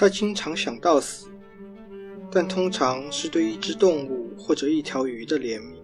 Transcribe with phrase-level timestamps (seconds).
[0.00, 1.28] 他经常想到死，
[2.32, 5.74] 但通常是对一只动物或者一条鱼的怜悯，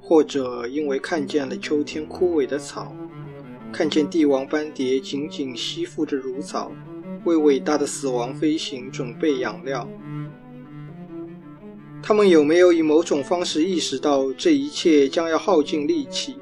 [0.00, 2.92] 或者因为看见了秋天枯萎的草，
[3.72, 6.72] 看见帝王斑蝶紧紧吸附着乳草，
[7.24, 9.88] 为伟大的死亡飞行准备养料。
[12.02, 16.34] 他们有没有以某种方式意识到这一切将要耗尽力气，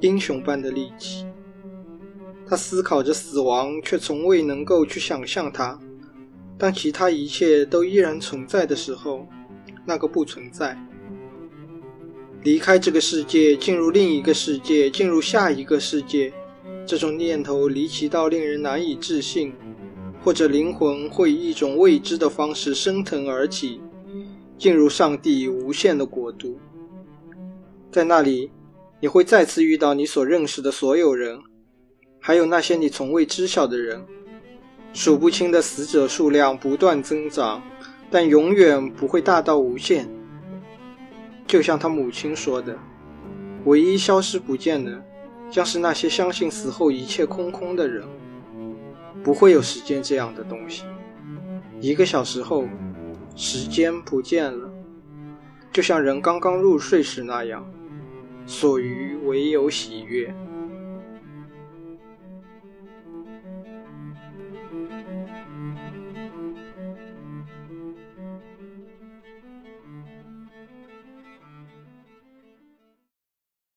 [0.00, 1.24] 英雄般的力气？
[2.46, 5.80] 他思考着死亡，却从未能够去想象它。
[6.64, 9.28] 当其他一切都依然存在的时候，
[9.84, 10.74] 那个不存在。
[12.42, 16.32] 离开这个世界，进入另一个世界，进入下一个世界，
[16.86, 19.52] 这种念头离奇到令人难以置信。
[20.22, 23.82] 或者灵魂会以一种未知的方式升腾而起。
[24.56, 26.58] 进入上帝无限的国度，
[27.92, 28.50] 在那里，
[29.00, 31.38] 你会再次遇到你所认识的所有人，
[32.18, 34.02] 还有那些你从未知晓的人。
[34.94, 37.62] 数不清的死者数量不断增长，
[38.10, 40.08] 但永远不会大到无限。
[41.46, 42.78] 就像他母亲说的
[43.66, 45.04] ：“唯一消失不见的，
[45.50, 48.08] 将是那些相信死后一切空空的人。
[49.22, 50.84] 不会有时间这样的东西。
[51.80, 52.64] 一个小时后。”
[53.36, 54.70] 时间不见了，
[55.72, 57.68] 就像人刚刚入睡时那样，
[58.46, 60.32] 所余唯有喜悦。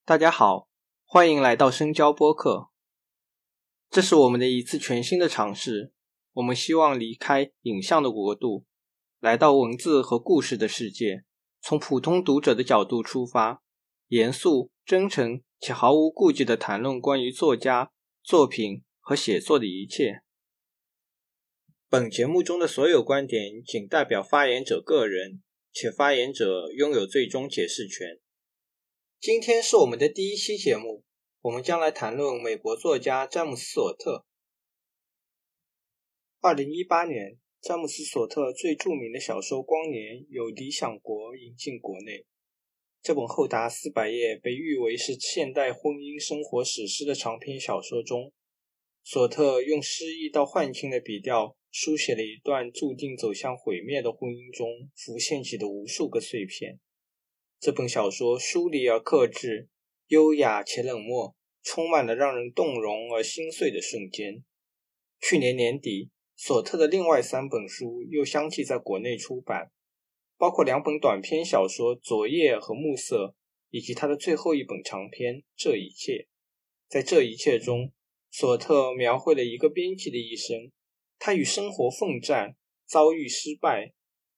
[0.08, 0.70] 大家好，
[1.04, 2.70] 欢迎来到深交播客。
[3.90, 5.92] 这是我们的一次全新的尝试，
[6.32, 8.66] 我们希望离开影像的国度。
[9.20, 11.26] 来到文字和故事的世界，
[11.62, 13.62] 从普通读者的角度出发，
[14.08, 17.92] 严肃、真诚且毫无顾忌地谈论关于作家、
[18.24, 20.22] 作品和写作的一切。
[21.90, 25.44] 本节目中的所有观点仅代表发言者个人，
[25.74, 28.22] 且发言者拥有最终解释权。
[29.20, 31.04] 今天是我们的第一期节目，
[31.42, 34.26] 我们将来谈论美国作家詹姆斯·索特。
[36.40, 37.40] 二零一八年。
[37.60, 42.26] 詹姆斯·索特最著名的小说《光年》由理想国引进国内。
[43.02, 48.32] 这本厚达四百页、被誉为是现代婚姻生活史诗的长篇小说中，
[49.04, 56.80] 索特用诗意到幻境的笔调，书写了一段注定走向毁灭的婚姻中浮现起的无数个碎片。
[57.60, 59.70] 这本小说疏离而克制，
[60.08, 64.44] 优雅且冷漠，充满了让人动容而心碎的瞬间。
[65.20, 66.10] 去年年底。
[66.40, 69.72] 索特的另外三本书又相继在国内出版，
[70.38, 73.26] 包括两本短篇小说《昨夜》和《暮色》，
[73.72, 76.12] 以及他的最后一本长篇《这一切》。
[76.88, 77.92] 在这一切中，
[78.30, 80.72] 索特描绘了一个编辑的一生，
[81.18, 83.94] 他与生活奋战，遭遇失败，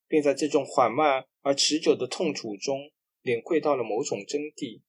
[0.08, 2.90] 并在这种缓慢而持久的痛楚中
[3.22, 4.80] 领会到了某种真谛。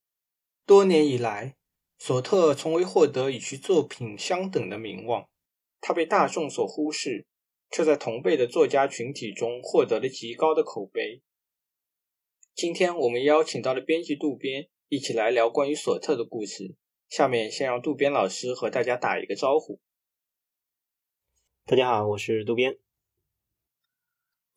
[0.64, 1.56] 多年以来，
[1.98, 5.28] 索特从未获得与其作品相等的名望。
[5.80, 7.26] 他被大众所忽视，
[7.70, 11.22] 却在同辈的作家群体中获得了极高的口碑。
[12.54, 16.76] 今天我们邀请到了编辑渡边，一起来聊关于索特的故事。
[17.08, 19.80] 下面先让渡边老师和大家打一个招呼。
[21.64, 22.81] 大家好，我是渡边。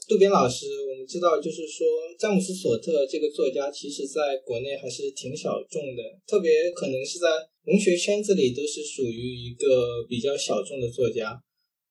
[0.07, 1.85] 渡边老师，我们知道，就是说
[2.19, 7.27] 詹姆斯·索特这个作家，其实在国内还是挺小众的，特别可能是在
[7.65, 11.41] 文学圈子里都是属于一个比较小众的作家。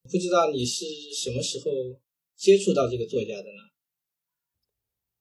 [0.05, 1.73] 不知道你是什么时候
[2.37, 3.63] 接触到这个作家的呢？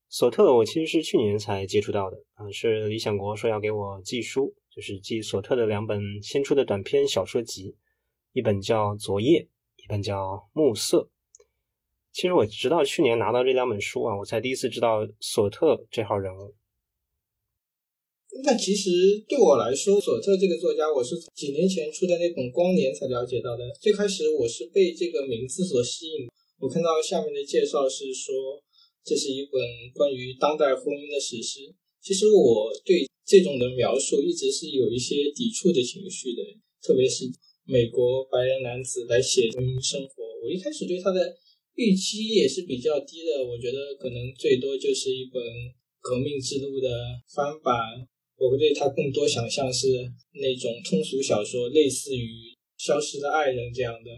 [0.10, 7.76] 索特，我其实是去年才接触到的，啊，是理想国说要给我寄书，就是寄索特的两本新出的短篇小说集，
[8.34, 9.40] 一本叫《昨夜》，
[9.84, 10.16] 一本叫
[10.54, 11.10] 《暮色》。
[12.14, 16.54] 其实我直到去年拿到这两本书啊，我才第一次知道索特这号人物。
[18.46, 18.90] 那其实
[19.28, 23.66] 对我来说，索特这个作家，我是几年前出的那本《光年》才了解到的。
[23.82, 26.30] 最开始我是被这个名字所吸引。
[26.60, 28.62] 我看到下面的介绍是说，
[29.04, 29.58] 这是一本
[29.96, 31.66] 关于当代婚姻的史诗。
[32.00, 36.42] 其实我对这种的描述一直是有一些抵触的情绪的，
[36.82, 37.26] 特别是
[37.66, 40.22] 美国白人男子来写婚姻生活。
[40.44, 41.42] 我一开始对他的。
[41.76, 45.42] 预期也是比较低的，我觉得可能最多就是一本
[46.00, 46.90] 革命之路的
[47.34, 47.74] 翻版。
[48.38, 49.88] 我会对它更多想象是
[50.34, 52.28] 那种通俗小说，类似于
[52.78, 54.10] 《消失的爱人》这样的。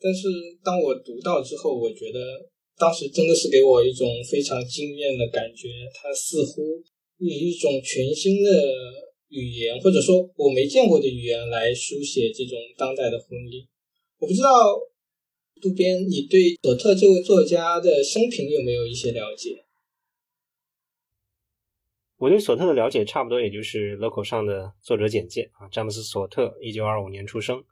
[0.00, 0.28] 但是
[0.64, 2.18] 当我读到之后，我觉得
[2.78, 5.68] 当时真的是给我一种非常惊艳的感觉。
[5.94, 6.82] 它似乎
[7.18, 8.50] 以一种全新的
[9.28, 13.62] 语言，或者说我没见过的语言来书写这种当代的婚姻。
[14.18, 14.50] 我不知道。
[15.60, 19.64] 渡边，你对索特这位作家的生平有没有一些了解？
[22.18, 25.68] 我对索特的了解差不多，也就是乐口上的作者简介啊。
[25.68, 27.62] 詹姆斯·索特，一九二五年出生，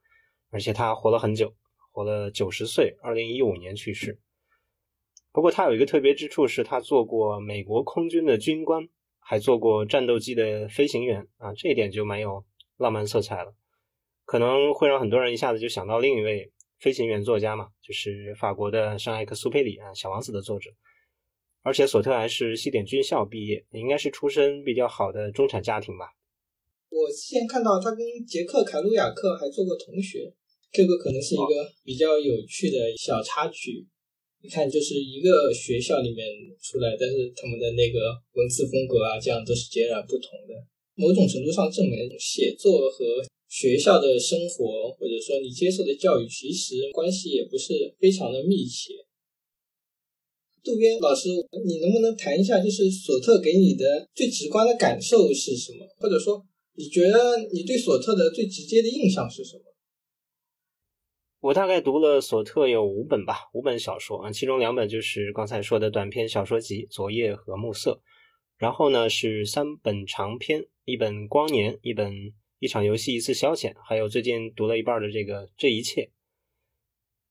[0.51, 1.55] 而且他活了很久，
[1.93, 4.19] 活了九十岁，二零一五年去世。
[5.33, 8.89] 不过他有一个特别之处，是他做过美国空军的军官，
[9.19, 12.45] 还做过战斗机的飞行员啊，这一点就蛮有
[12.77, 13.55] 浪漫色彩了，
[14.25, 16.53] 可能会让很多人一下子就想到另一位
[16.85, 20.69] 飞行员作家嘛，就是法国的圣埃克苏佩里啊，《小王子》的作者。
[21.63, 26.05] 而且索特还是西点军校毕业，应该是出身比较好的中产家庭吧。
[26.91, 30.31] 我之前看到他跟杰克凯鲁亚克还做过同学，
[30.71, 33.89] 这个可能是一个比较有趣的小插曲。
[34.43, 36.21] 你看，就是一个学校里面
[36.61, 40.53] 出来，但是他们的那个文字风格啊，这样都是截然不同的。
[40.97, 48.94] 某种程度上证明，写作和学校的生活，或者说你接受的教育，其实关系也不是非常的密切。
[50.62, 51.29] 渡边老师，
[51.67, 55.87] 你能不能谈一下，就是索特给你的最直观的感受是什么？
[55.99, 56.43] 或者说，
[56.75, 59.62] 你觉得你对索特的最直接的印象是什么？
[61.41, 67.91] 我大概读了索特有五本吧，五本小说啊，其中两本就是刚才说的短篇小说集《昨夜》和《暮色》，
[68.56, 72.11] 然后呢是三本长篇，一本《光年》，一本
[72.65, 76.01] 《一场游戏一次消遣》，还有最近读了一半的这个《这一切》。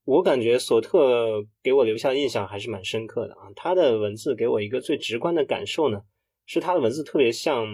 [0.03, 3.49] 我感觉索特给我留下的印象还是蛮深刻的啊！
[3.55, 6.03] 他的文字给我一个最直观的感受呢，
[6.45, 7.65] 是他的文字特别像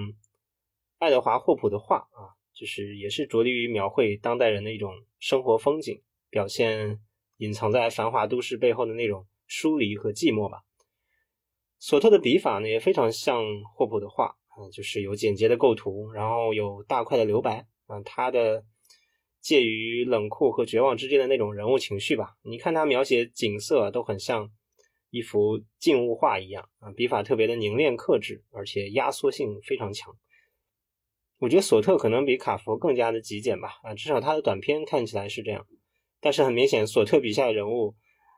[1.00, 7.02] 爱德华霍普的画啊，就是也是着力于描绘当代人的一种生活风景，表现
[7.40, 10.60] 隐藏在繁华都市背后的那种疏离和寂寞吧。
[11.78, 13.44] 索特的笔法呢也非常像
[13.76, 18.66] 霍普的画啊，就是有简洁的构图，然后有大块的留白啊，他的。
[19.42, 22.36] 介于冷酷和绝望之间的那种人物情绪吧。
[22.42, 24.52] 你看他描写景色都很像
[25.12, 30.14] 一幅静物画一样啊，笔法特别的凝练克制，而且压缩性非常强。
[31.38, 35.66] 我觉得索特可能比卡佛更加的极简吧啊，至少他的短篇看起来是这样。
[36.20, 37.96] 但是很明显，索特笔下的人物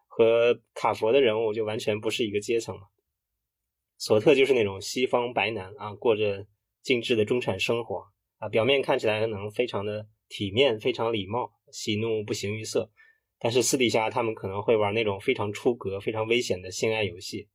[0.07, 2.83] 和卡佛的人物就完全不是一个阶层了。
[4.01, 6.47] 索特就是那种西方白男啊，过着
[6.81, 8.03] 精致的中产生活
[8.37, 10.07] 啊，表面看起来可能非常的。
[10.33, 12.89] 体面非常礼貌，喜怒不形于色，
[13.37, 17.49] 但是私底下他们可能会玩那种非常出格、非常危险的性爱游戏。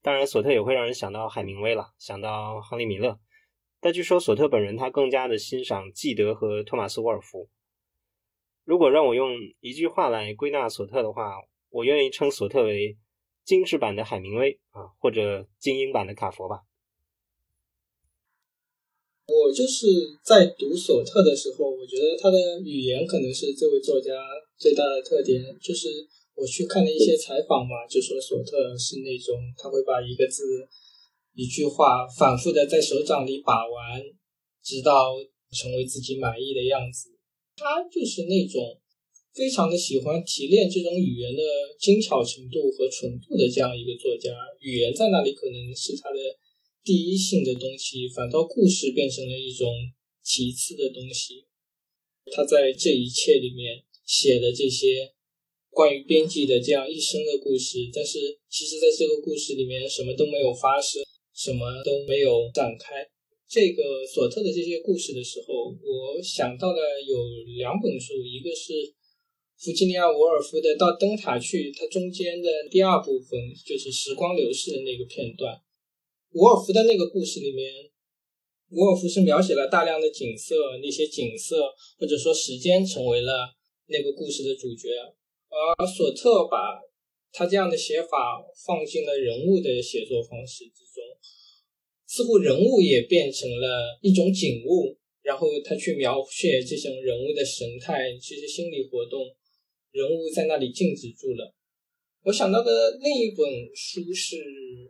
[0.00, 3.18] 当然，索特也会让人想到海明威了，想到亨利·米勒。
[3.80, 7.50] 但据说索特本人他更加的欣赏纪德和托马斯·沃尔夫。
[8.62, 11.32] 如果让我用一句话来归纳索特的话，
[11.70, 12.96] 我愿意称索特为
[13.50, 16.62] 精致版的海明威啊，或者精英版的卡佛吧。
[19.26, 19.88] 我就是
[20.22, 24.14] 在读索特的时候，我觉得他的语言可能是这位作家
[24.56, 25.42] 最大的特点。
[25.60, 25.88] 就是
[26.36, 30.44] 我去看了一些采访嘛，就说索特是那种他会把一个字、
[31.34, 34.00] 一句话反复的在手掌里把玩，
[34.62, 35.16] 直到
[35.50, 37.10] 成为自己满意的样子。
[37.56, 38.62] 他就是那种
[39.34, 41.42] 非常的喜欢提炼这种语言的
[41.78, 44.30] 精巧程度和纯度的这样一个作家。
[44.60, 46.18] 语言在那里可能是他的。
[46.82, 49.68] 第一性的东西，反倒故事变成了一种
[50.24, 51.44] 其次的东西。
[52.32, 55.12] 他在这一切里面写的这些
[55.68, 63.06] 关于编辑的这样一生的故事，但是其实在这个故事里面什么都没有发生，什么都没有展开。
[63.46, 68.72] 这个索特的这些故事的时候，我想到了有两本书，一个是
[69.60, 75.52] 弗吉尼亚·沃尔夫的《到灯塔去》，它中间的第二部分就是时光流逝的那个片段。
[76.32, 77.68] 沃尔夫的那个故事里面，
[78.70, 81.60] 沃尔夫是描写了大量的景色，那些景色
[81.98, 83.52] 或者说时间成为了
[83.84, 84.88] 那个故事的主角，
[85.52, 86.80] 而索特把
[87.30, 91.04] 他这样的写法放进了人物的写作方式之中，
[92.08, 99.20] 似乎人物也变成了一种景物，然后他去描写这种人物的神态，这些心理活动，
[99.92, 101.54] 人物在那里静止住了。
[102.22, 104.36] 我想到的另一本书是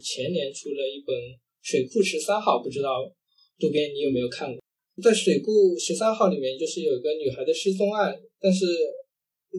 [0.00, 1.14] 前年出了一本
[1.62, 3.10] 《水库十三号》，不知道
[3.58, 4.60] 渡边你有没有看过？
[5.02, 8.66] 在《水库十三号》里面，就是有一个女孩的失踪案，但是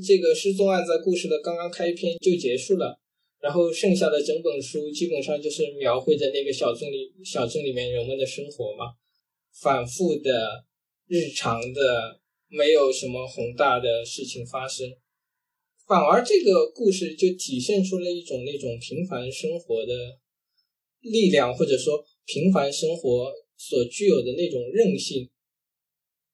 [0.05, 2.99] 这个失踪案在故事的刚刚开篇就结束了，
[3.39, 8.93] 然后剩下的整本书基本上就是描绘着那个小镇里小镇里面人们的生活嘛，
[9.61, 10.65] 反复的、
[11.07, 12.19] 日常的，
[12.49, 14.87] 没有什么宏大的事情发生。
[15.91, 19.93] 反而这个故事就体现出了一种那种平凡生活的
[21.01, 25.29] 力量，或者说平凡生活所具有的那种韧性。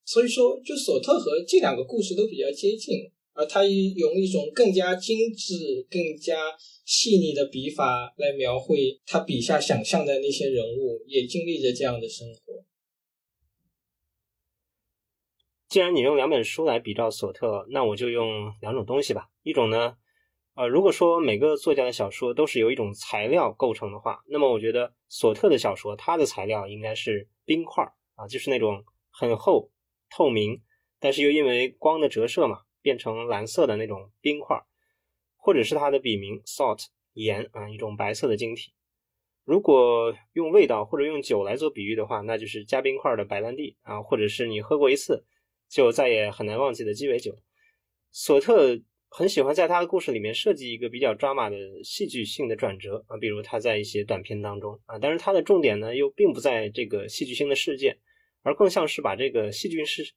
[0.06, 6.38] 所以说，就索特和这两个故事都比较接近，而他用一种更加精致、更加
[6.86, 12.64] 细腻的笔法来描绘他笔下想象的那些人物，也经历着这样的生活。
[15.68, 19.28] 既然你用两本书来比照索特，那我就用两种东西吧。
[19.48, 19.98] 一种呢，
[20.56, 27.84] 呃，如果说每个作家的小说都是由一种材料构成的话，那么我觉得索特的小说，它的材料应该是冰块
[28.16, 29.72] 啊，就是那种很厚、
[30.10, 30.62] 透明，
[31.00, 32.62] 但是又因为光的折射嘛。
[32.80, 34.58] 变成蓝色的那种冰块，
[35.36, 36.86] 或者是它的笔名 salt
[37.16, 38.72] 盐啊，一种白色的晶体。
[39.44, 45.26] 如果用味道或者用酒来做比喻的话，那就是加冰块的白兰地啊，或者是你喝过一次
[45.68, 47.36] 就再也很难忘记的鸡尾酒。
[48.12, 57.98] 索特很喜欢在他的故事里面设计一个比较抓马的戏剧性的转折啊，比如他在一些短片当中啊，但是他的重点呢又并不在这个戏剧性的事件，
[58.44, 60.14] 而更像是把这个戏剧事。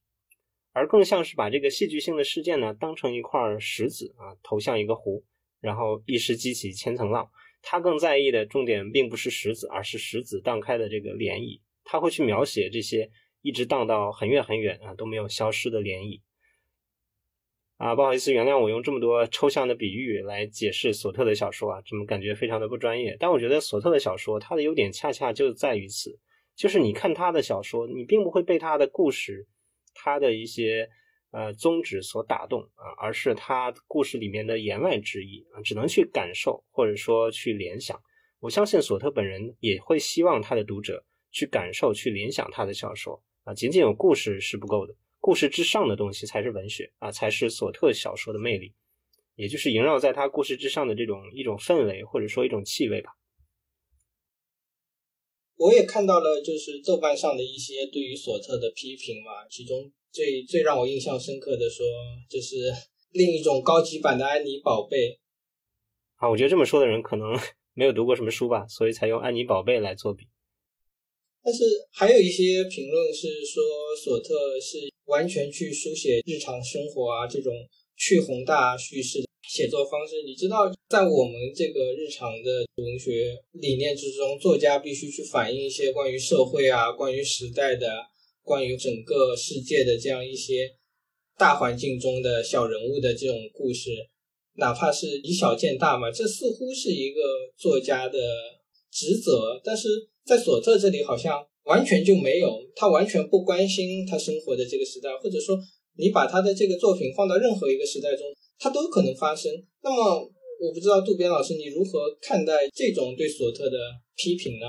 [0.73, 5.25] 而更像是把这个戏剧性的事件呢当成一块石子啊投向一个湖，
[5.61, 7.29] 然后一时激起千层浪。
[7.61, 11.61] 他更在意的重点并不是石子，而是石子荡开的这个涟漪。
[11.83, 13.11] 他会去描写这些
[13.43, 16.21] 一直荡到很远很远啊都没有消失的涟漪。
[17.81, 23.17] 啊，不好意思，原谅我用这么多抽象的比喻来解释索特的小说啊，怎么感觉非常的不专业？
[23.19, 26.19] 但我觉得索特的小说它的优点恰恰就在于此，
[26.55, 29.47] 就是你看他的小说，你并不会被他的故事。
[29.95, 30.89] 他的一些
[31.31, 37.99] 呃宗旨所打动啊，而是他故事里面的言外之意啊，只能去感受或者说去联想。
[38.41, 43.55] 我相信索特本人也会希望他的读者去感受、去联想他的小说啊。
[43.55, 48.73] 仅仅有故事是不够的，故事之上的东西才是文学啊，才是索特小说的魅力，
[49.37, 53.11] 也就是萦绕在他故事之上的这种一种氛围或者说一种气味吧。
[55.57, 61.85] 我也看到了，就是豆瓣上的一些对于索特的批评嘛，其中最最让我印象深刻的说，
[62.31, 62.73] 就是
[63.13, 65.21] 另一种高级版的安妮宝贝。
[66.17, 67.39] 啊，我觉得这么说的人可能
[67.77, 70.27] 没有读过什么书吧，所以才用安妮宝贝来作比。
[71.43, 73.63] 但是还有一些评论是说，
[74.03, 77.53] 索特是完全去书写日常生活啊，这种
[77.99, 79.29] 去宏大叙事。
[79.49, 87.91] 写作方式，你知道，在我们这个日常的文学理念之中，作家必须去反映一些关于社会啊、关于时代的、
[88.45, 90.71] 关于整个世界的这样一些
[91.37, 93.91] 大环境中的小人物的这种故事，
[94.55, 97.21] 哪怕是以小见大嘛，这似乎是一个
[97.57, 98.21] 作家的
[98.93, 99.61] 职责。
[99.65, 99.89] 但是
[100.25, 105.59] 在索特这里，好像完全就没有，他完全不关心他生活的这个时代，或者说，
[105.97, 108.27] 你把他的这个作品放到任何一个时代中。
[108.63, 109.51] 它都可能发生。
[109.83, 110.21] 那么，
[110.61, 113.79] 我不知道渡边老师你如何看待这种对索特的
[114.17, 114.67] 批评呢？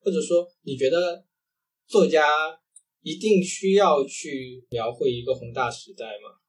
[0.00, 1.22] 或者说，你觉得
[1.86, 2.26] 作家
[3.02, 6.39] 一定需要去描绘一个宏大时代吗？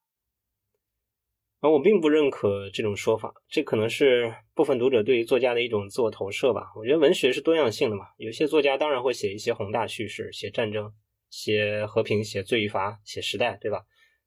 [1.61, 3.33] 而我并不认可这种说法。
[3.47, 6.71] 这可能是部分读者对于作家的一种自我投射吧。
[6.75, 8.05] 我觉得文学是多样性的嘛。
[8.17, 10.91] 有些作家当然会写一些宏大叙事，写战争，
[11.29, 13.83] 写和平，写罪与罚，写时代，对吧？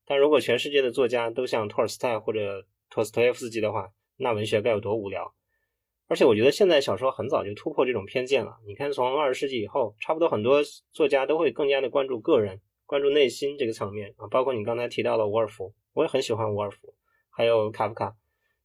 [0.06, 5.34] 但如果全世界的作家都像托尔斯泰或者托斯托耶夫斯基的话，那文学该有多无聊！
[6.06, 8.54] 而且我觉得现在小说很早就突破这种偏见了。
[8.66, 10.62] 你看，从二十世纪以后，差不多很多
[10.92, 14.28] 作家都会更加的关注个人、关注内心这个层面啊。
[14.28, 16.94] 包括你刚才提到了伍尔夫，我也很喜欢伍尔夫，
[17.36, 18.16] 还有卡夫卡。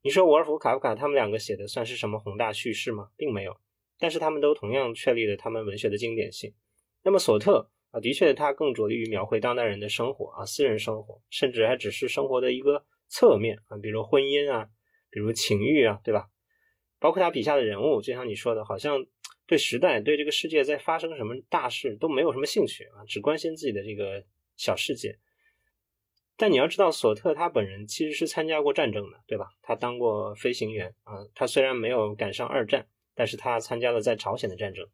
[0.02, 3.10] 你说伍尔夫、卡夫卡他们两个写的算是什么宏大叙事吗？
[3.18, 3.58] 并没有。
[3.98, 6.54] 但是他们都同样确立了他们文学的经典性。
[7.04, 7.70] 那么索特。
[7.92, 14.70] 啊，的确，他更着力于描绘当代人的生活啊，私人生活，甚至还只是生活的一个侧面啊，比如婚姻啊，
[15.10, 16.30] 比如情欲啊，对吧？
[17.00, 19.04] 包括他笔下的人物，就像你说的，好像
[19.48, 24.24] 对时代、对这个世界在发生什么大事都没有什么兴趣啊，只关心自己的这个
[24.56, 25.18] 小世界。
[26.40, 29.46] 但你要知道，索特他本人其实是参加过战争的，对吧？
[29.62, 34.88] 他当过飞行员啊，他虽然没有赶上二战，但是他参加了在朝鲜的战争。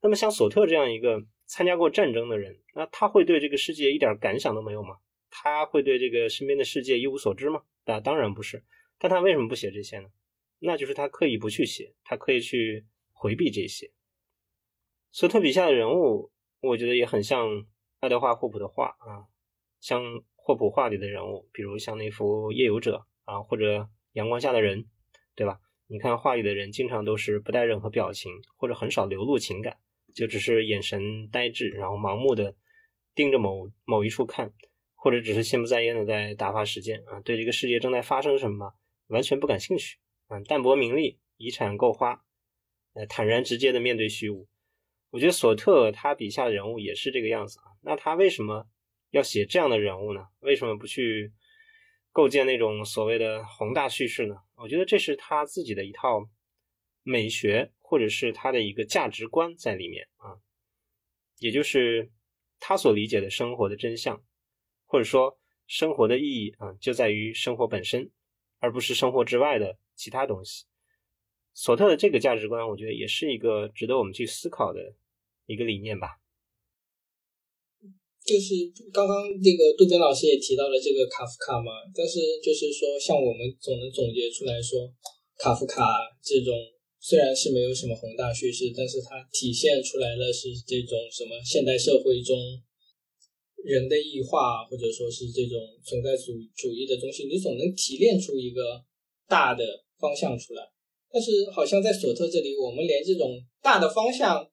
[0.00, 1.22] 那么像索特这样一个。
[1.50, 4.98] 参加过战争的人，那他会对这个世界一点感想都没有吗？
[5.30, 7.62] 他会对这个身边的世界一无所知吗？
[7.86, 8.62] 那，当然不是。
[8.98, 10.10] 但他为什么不写这些呢？
[10.58, 13.90] 那就是他刻意不去写，他刻意去回避这些。
[15.10, 16.30] 索特笔下的人物，
[16.60, 17.48] 我觉得也很像
[18.00, 19.24] 爱德华霍普的画啊，
[19.80, 20.02] 像
[20.48, 23.80] 霍普画里的人物，比如像那幅《夜游者》啊，或者
[24.12, 24.78] 《阳光下的人》，
[25.34, 25.60] 对吧？
[25.86, 29.76] 你看画里的人，经常都是不带任何表情，或者很少流露情感。
[30.14, 32.56] 就只是眼神呆滞，然后盲目的
[33.14, 34.50] 盯着某某一处看，
[34.94, 38.72] 或者只是心不在焉的在打发时间啊，对这个世界正在发生什么
[39.08, 42.24] 完全不感兴趣啊，淡泊名利，遗产够花，
[42.94, 44.48] 呃，坦然直接的面对虚无。
[45.10, 48.66] 我觉得索特他笔下的人物也是这个样子啊，那他为什么
[49.10, 50.26] 要写这样的人物呢？
[50.40, 51.32] 为什么不去
[52.12, 54.36] 构建那种所谓的宏大叙事呢？
[54.56, 56.28] 我觉得这是他自己的一套
[57.02, 60.36] 美学，或者是他的一个价值观在里面啊，
[61.38, 62.10] 也就是
[62.60, 64.22] 他所理解的生活的真相，
[64.84, 68.10] 或者说生活的意义啊，就在于生活本身，
[68.58, 70.66] 而不是生活之外的其他东西。
[71.54, 74.94] 索特的这个价值观，我觉得也是一个值得我们去思考的
[75.46, 76.18] 一个理念吧。
[78.28, 78.52] 就是
[78.92, 84.84] 刚刚那个杜宾老师也提到了这个卡夫卡嘛，但是就是说，像我们总能总结出来说，
[85.40, 85.80] 卡夫卡
[86.20, 86.52] 这种
[87.00, 92.36] 虽然是没有什么宏大叙事，但是它体现出来的是这种什么现代社会中
[93.64, 98.84] 人的异化，或者说是这种存在主主义的东西，你总能提炼出一个
[99.26, 99.64] 大的
[99.98, 100.62] 方向出来。
[101.10, 104.44] 但是好像在索特这里，我们连这种大的方向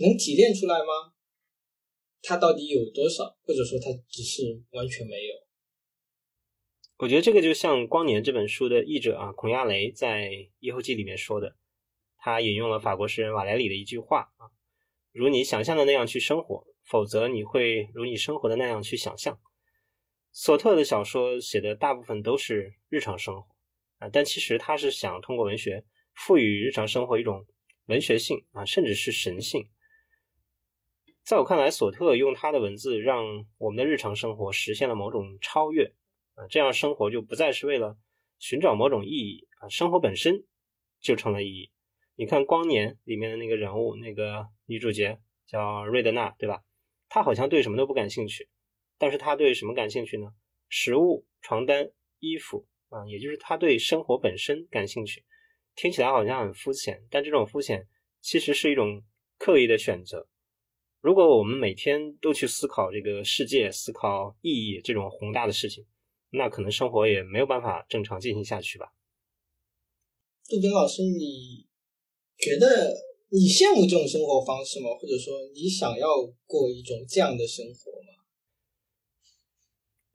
[0.00, 1.12] 能提炼出来吗？
[2.22, 5.34] 它到底有多少，或者说它只是完全没有？
[6.98, 11.56] 我觉得这个就像《光年》这本书的译者啊，孔亚雷在《异后记》里面说的，
[12.18, 14.52] 他引用了法国诗人瓦莱里的一句话啊
[15.12, 19.40] ：“如你想象的那样去生活，否则你会如你生活的那样去想象。”
[20.30, 23.48] 索特的小说写的大部分都是日常生活
[23.96, 25.82] 啊，但其实他是想通过文学
[26.14, 27.46] 赋予日常生活一种
[27.86, 29.66] 文学性啊，甚至是神性。
[31.22, 33.24] 在我看来，索特用他的文字让
[33.58, 35.84] 我们的日常生活实现了某种超越
[36.34, 37.96] 啊，这样生活就不再是为了
[38.38, 40.44] 寻找某种意义啊，生活本身
[41.00, 41.70] 就成了意义。
[42.16, 46.62] 你看《光年》里面的那个人物，那个女主角叫瑞德娜，对吧？
[47.08, 48.48] 她好像对什么都不感兴趣，
[48.98, 50.32] 但是她对什么感兴趣呢？
[50.68, 55.24] 食物、床单、衣服啊，也就是她对生活本身感兴趣。
[55.76, 57.86] 听起来好像很肤浅，但这种肤浅
[58.20, 59.02] 其实是一种
[59.38, 60.28] 刻意的选择。
[61.00, 65.86] 如果我们每天都去思考这个世界、思考意义这种宏大的事情，
[66.28, 68.92] 那可能生活也没有办法正常进行下去吧。
[70.46, 71.66] 杜鹃老师，你
[72.36, 72.94] 觉得
[73.30, 74.90] 你羡慕这种生活方式吗？
[75.00, 76.06] 或者说你想要
[76.44, 78.08] 过一种这样的生活吗？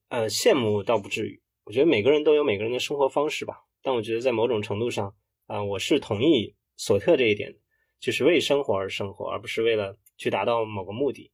[0.09, 1.41] 呃，羡慕倒不至于。
[1.63, 3.65] 我觉得每个人都有每个人的生活方式吧。
[3.81, 5.15] 但我觉得在某种程度上，
[5.47, 7.57] 啊，我是同意索特这一点，
[7.99, 9.97] 就是为生活而生活，而不是为了。
[10.17, 11.31] 去达到某个目的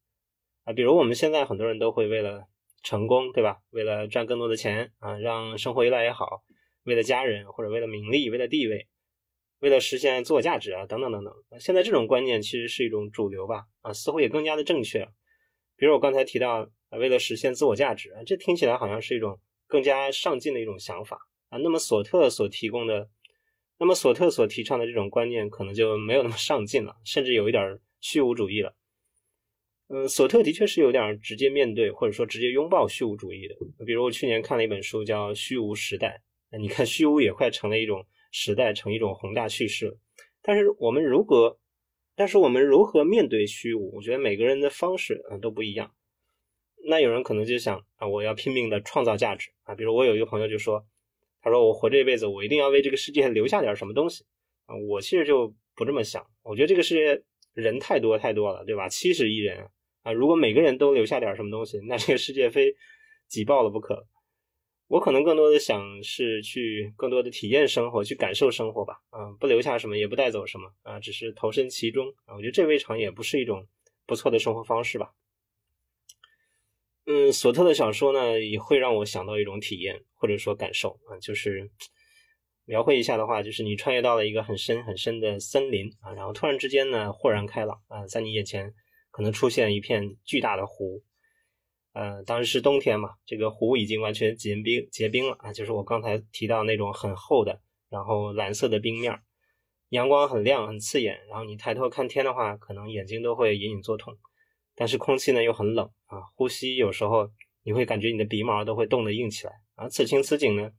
[0.63, 2.45] 啊，比如我们现在很多人都会为了
[2.83, 3.57] 成功，对吧？
[3.69, 6.43] 为了赚更多的钱啊，让生活越来越好，
[6.83, 8.87] 为了家人或者为了名利、为了地位，
[9.59, 11.33] 为了实现自我价值啊，等等等等。
[11.59, 13.65] 现在这种观念其实是一种主流吧？
[13.81, 15.07] 啊，似乎也更加的正确。
[15.75, 21.57] 比如我刚才提到啊，为了实现自我价值啊，这听起来好像是一种更加上进的一种想法啊。
[21.57, 23.09] 那么索特所提供的，
[23.79, 27.79] 那么索特所提倡的这种观念可能就没有那么上进了，甚至有一点儿。
[28.01, 28.75] 虚无主义了，
[29.89, 33.55] 嗯，索特的确是有点直接面对或者说直接拥抱虚无主义的。
[33.85, 36.21] 比如我去年看了一本书叫《虚无时代》，
[36.57, 39.97] 你看虚无也快成了一种时代，成一种宏大叙事了。
[40.41, 41.59] 但是我们如何，
[42.15, 43.95] 但是我们如何面对虚无？
[43.95, 45.93] 我觉得每个人的方式都不一样。
[46.87, 49.75] 那有人可能就想啊，我要拼命的创造价值啊。
[49.75, 50.83] 比如我有一个朋友就说，
[51.41, 54.23] 他说我活这辈子，我一定要为这个世界留下点什么东西
[54.65, 54.75] 啊。
[54.75, 57.23] 我其实就不这么想，我觉得这个世界。
[57.53, 58.87] 人太多太多了，对吧？
[58.87, 59.67] 七十亿人
[60.03, 62.73] 啊，如果每个人都留下点什么东西，那这个世界非
[63.27, 64.07] 挤爆了不可。
[64.87, 69.01] 我可能更多的想是去更多的体验生活，去感受生活吧。
[69.09, 72.35] 啊，不留下什么，也不带走什么啊，只是投身其中啊。
[72.35, 73.67] 我觉得这未尝也不是一种
[74.05, 75.13] 不错的生活方式吧。
[77.05, 81.69] 嗯，索特的小说呢，也会让我想到一种体验或者说感受啊，就是。
[82.65, 88.73] 描绘一下的话，就是你穿越到了一个很深很深的森林啊，然后突然之间呢，豁然开朗啊，在你眼前
[89.09, 91.01] 可能出现一片巨大的湖，
[91.93, 99.19] 呃，当时是冬天嘛，这个湖已经完全结冰结冰了啊，就是我刚才提到那种很厚的，然后蓝色的冰面，
[99.89, 104.15] 阳光很亮很刺眼，然后你抬头看天的话，可能眼睛都会隐隐作痛，
[104.75, 107.29] 但是空气呢又很冷啊，呼吸有时候
[107.63, 110.71] 你会感觉你的鼻毛都会冻得硬起来啊，此情此景呢。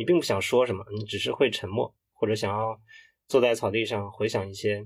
[0.00, 2.80] 你并不想说什么，你只是会沉默，或者想要
[3.28, 4.82] 坐在草地上回想一些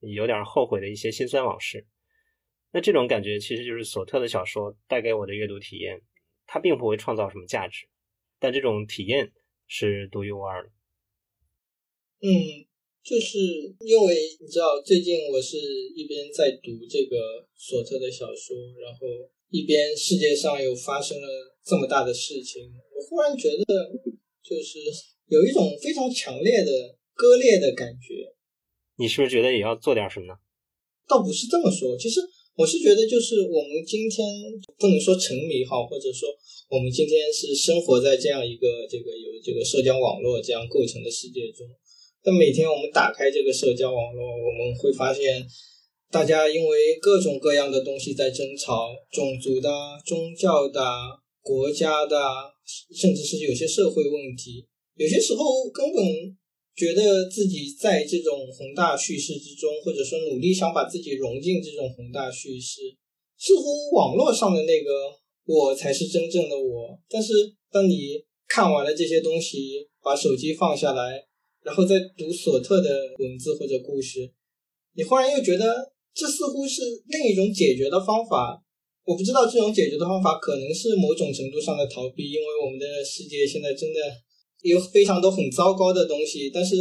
[0.00, 1.86] 有点后悔的一些心酸往事。
[2.70, 6.02] 那这种感觉其实就是索特的小说带给我的阅读体验。
[6.46, 7.88] 它并不会创造什么价值，
[8.38, 9.32] 但这种体验
[9.66, 10.68] 是独一无二的。
[12.20, 12.28] 嗯，
[13.02, 13.38] 就是
[13.80, 15.56] 因为你知道，最近我是
[15.96, 17.16] 一边在读这个
[17.54, 19.00] 索特的小说，然后
[19.48, 23.64] 一边世界上又发生了这么大的事情，我忽然觉得。
[24.56, 24.78] 就是
[25.28, 26.70] 有一种非常强烈的
[27.12, 28.32] 割裂的感觉，
[28.96, 30.34] 你是不是觉得也要做点什么呢？
[31.06, 32.20] 倒不是这么说，其实
[32.56, 34.26] 我是觉得，就是我们今天
[34.78, 36.28] 不能说沉迷哈，或者说
[36.68, 41.66] 我们今天是生活在这样一个这个有这个社交网络这样构成的世界中。
[42.24, 45.46] 那每天我们打开这个社交网络，我们会发现，
[46.10, 49.70] 大家因为各种各样的东西在争吵，种族的、
[50.04, 50.82] 宗教的、
[51.48, 52.14] 国家的，
[52.92, 54.68] 甚至是有些社会问题。
[54.96, 56.04] 有些时候根本
[56.76, 62.82] 觉得自己在这种宏大叙事之中，或者说努力想把自己融进这种宏大叙事，
[63.38, 63.64] 似乎
[63.96, 64.90] 网络上的那个
[65.46, 67.00] 我才是真正的我。
[67.08, 67.32] 但是
[67.72, 71.24] 当你看完了这些东西，把手机放下来。
[71.64, 74.32] 然后再读索特的文字或者故事，
[74.94, 78.62] 你忽然又觉得这似乎是另一种解决的方法。
[79.08, 83.98] 我不知道这种解决的方法可能是某种程度上的逃避，因为我们的世界现在真的
[84.60, 86.76] 有非常多很糟糕的东西，但是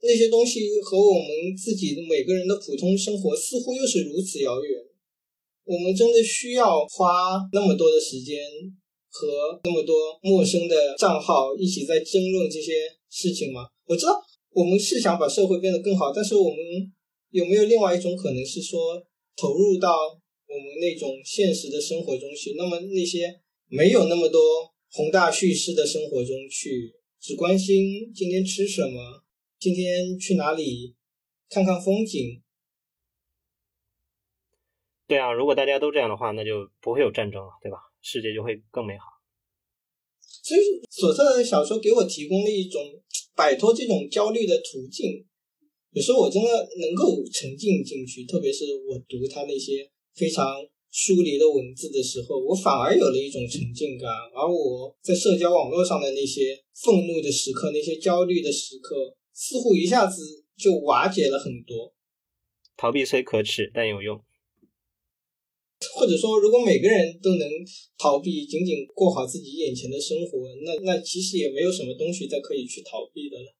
[0.00, 4.78] 那些东西和我们自己每个人的普通生活似乎又是如此遥远。
[5.64, 8.38] 我们真的需要花那么多的时间
[9.10, 9.26] 和
[9.64, 12.72] 那么多陌生的账号一起在争论这些
[13.10, 13.66] 事情吗？
[13.84, 14.12] 我知道
[14.52, 16.58] 我们是想把社会变得更好，但是我们
[17.30, 19.02] 有没有另外一种可能是说
[19.36, 19.90] 投入到
[20.48, 22.54] 我们那种现实的生活中去？
[22.56, 24.40] 那么那些没有那么多
[24.90, 29.22] 宏大叙事的生活中去，只关心今天吃什么，
[29.60, 30.96] 今天去哪里
[31.48, 32.42] 看看风景？
[35.06, 37.78] 对啊，如果大家都这样的话，那就不会有战争了，对吧？
[38.02, 39.04] 世界就会更美好。
[40.42, 42.82] 所以索特的小说给我提供了一种。
[43.34, 45.24] 摆脱这种焦虑的途径，
[45.92, 50.44] 有时候我真的能够沉浸进去，特别是我读他那些非常
[50.90, 54.10] 疏离的文字的时候，我反而有了一种沉浸感。
[54.34, 61.94] 而我在社交网络上的那些愤怒的时刻、那些焦虑的时刻，似乎一下子就瓦解了很多。
[62.76, 64.20] 逃避虽可耻，但有用。
[65.94, 67.48] 或者说，如果每个人都能
[67.96, 73.54] 逃避，仅仅过好自己眼前的生活，那那其实也没有什么东西再可以去逃避的了。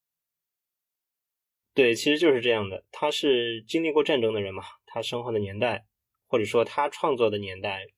[1.75, 2.85] 对，其实就是这样的。
[2.91, 5.87] 他是经历过战争的人嘛，他生活的年代，
[6.29, 7.89] 或者说他创作的年代，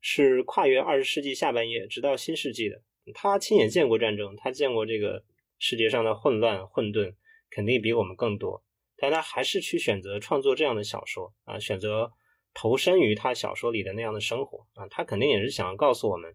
[0.00, 2.82] 是跨越二十世纪下半叶直到新世纪的。
[3.14, 5.22] 他亲眼见过战争，他见过这个
[5.60, 7.14] 世界上的混乱混沌，
[7.50, 8.64] 肯定比我们更多。
[8.96, 12.10] 但他还是去选择创作这样的小说啊，选择。
[12.58, 16.34] 投身于他小说里的那样的生活啊，他肯定也是想要告诉我们，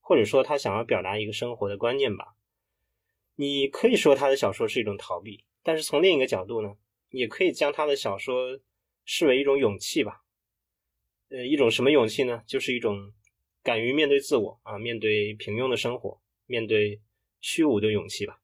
[0.00, 2.24] 或者说他想要表达一个生活的观念吧。
[3.34, 6.74] 你可以说他的小说是一种逃避，但是从另一个角度呢，
[7.10, 8.58] 也可以将他的小说
[9.04, 10.24] 视为一种勇气吧。
[11.30, 12.42] 呃，一种什么勇气呢？
[12.46, 13.12] 就是一种
[13.62, 17.00] 敢于面对自我啊，面对平庸的生活，面对
[17.40, 18.40] 虚无的勇气吧。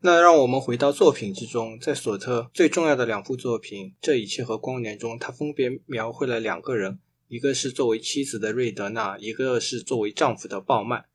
[0.00, 11.06] 那让我们回到作品之中，在索特最重要的两部作品《这一切》和《光年》中，他分别描绘了两个人，一个是作为妻子的瑞德娜，一个是作为丈夫的鲍曼。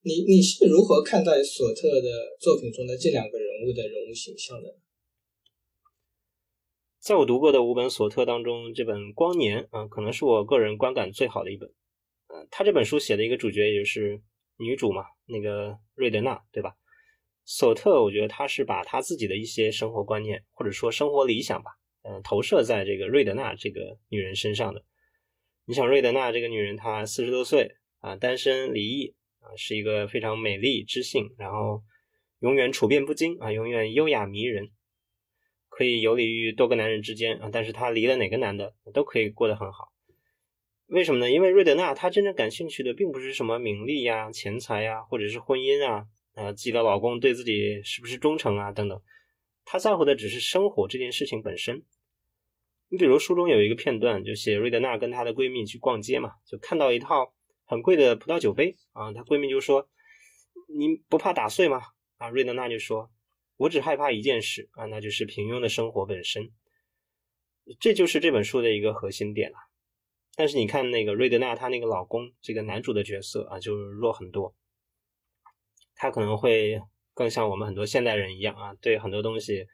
[0.00, 4.74] 你你是如何看待索特的作品中的这两个人物的人物形象的？
[7.04, 11.68] 在我读过的五本索特当中，这本《光年》啊，可能是我个人观感最好的一本。
[12.28, 14.22] 呃，他这本书写的一个主角也就是
[14.56, 16.72] 女主嘛，那个瑞德娜，对吧？
[17.44, 21.72] 索特，我觉得他是把他自己的一些生活观念，或者说生活理想吧，
[22.04, 24.82] 嗯，投射在这个瑞德娜这个女人身上的。
[25.66, 31.82] 你想，瑞德娜这个女人，她四十多岁啊，单身离异啊，是一个非常美丽、知性，然后
[32.38, 34.70] 永远处变不惊啊，永远优雅迷人，
[35.76, 37.48] 可以游离于多个男人之间啊。
[37.52, 39.92] 但是她离了哪个男的，都可以过得很好。
[40.86, 41.30] 为什么呢？
[41.30, 46.06] 因为瑞德娜她真正感兴趣的，并不是什么名利呀、钱财呀，或者是婚姻啊。
[46.34, 48.72] 啊，自己的老公对自己是不是忠诚啊？
[48.72, 49.00] 等等，
[49.64, 51.84] 她在乎的只是生活这件事情本身。
[52.88, 57.32] 你比如书中有一个片段，就写瑞德娜跟她的闺蜜去逛街嘛，就看到一套
[57.64, 59.88] 很贵的葡萄酒杯啊，她闺蜜就说
[60.76, 61.82] ：“你不怕打碎吗？”
[62.18, 63.08] 啊，瑞德娜就说
[63.56, 66.50] ：“我只害怕一件事啊，那就是平庸的生活本身。”
[67.80, 69.56] 这就是这本书的一个核心点了。
[70.36, 74.54] 但是你看那个瑞德娜她那个老公，这个男主的角色啊，就弱很多。
[75.94, 76.82] 他可能会
[77.14, 79.66] 更像我们很多现代人一样啊，对很多东西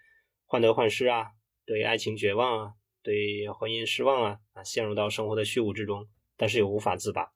[0.45, 1.29] 患得患失啊，
[1.65, 7.33] 对爱情绝望啊，对婚姻失望啊，啊，陷入到生活的虚无之中，但是又无法自拔。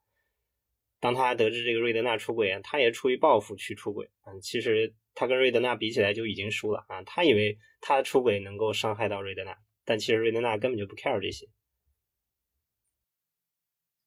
[1.01, 4.41] 当他得知这个瑞德娜出轨啊，他也出于报复去出轨嗯。
[4.41, 7.03] 其实他跟瑞德娜比起来就已经输了啊。
[7.05, 11.47] 他以为他出轨能够伤害到瑞德娜，但其实瑞德娜根本就不 care 这些。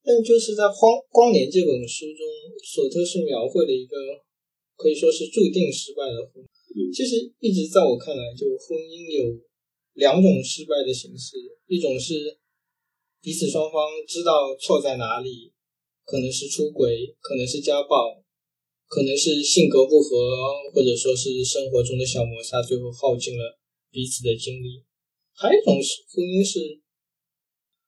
[0.03, 2.21] 但就是在《荒光年》这本书中，
[2.63, 3.95] 索特是描绘了一个。
[4.77, 6.45] 可以说是注定失败的婚。
[6.93, 9.41] 其实一直在我看来，就婚姻有
[9.93, 11.33] 两种失败的形式，
[11.65, 12.37] 一种是
[13.19, 15.51] 彼此双方知道错在哪里，
[16.05, 18.21] 可能是出轨，可能是家暴，
[18.87, 20.15] 可能是性格不合，
[20.73, 23.59] 或者说是生活中的小摩擦，最后耗尽了
[23.91, 24.83] 彼此的精力。
[25.33, 26.79] 还有一种是婚姻是，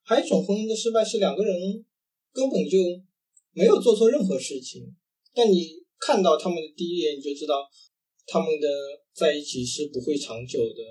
[0.04, 1.86] 还有一种婚姻的失败是两个人
[2.32, 2.78] 根本就
[3.54, 4.96] 没有做错任何事情，
[5.34, 7.68] 但你看到他们的第一眼，你就知道
[8.28, 8.68] 他们的
[9.14, 10.84] 在一起是不会长久的。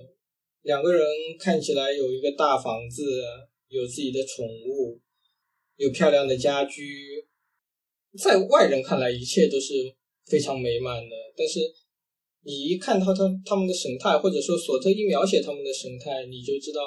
[0.62, 1.06] 两个人
[1.38, 3.04] 看起来有一个大房子，
[3.68, 5.00] 有自己的宠物，
[5.76, 7.26] 有漂亮的家居，
[8.18, 9.96] 在外人看来一切都是
[10.28, 11.16] 非常美满的。
[11.36, 11.60] 但是
[12.42, 16.80] 你一看到他他们的神态，或者说索特一描写他们的神态，你就知道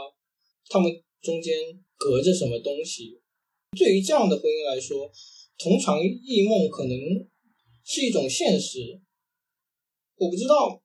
[0.70, 1.54] 他们中间
[1.98, 3.20] 隔着什么东西。
[3.78, 5.12] 对于这样的婚姻来说，
[5.58, 6.98] 同床异梦可能
[7.84, 9.02] 是一种现实。
[10.16, 10.82] 我不知道。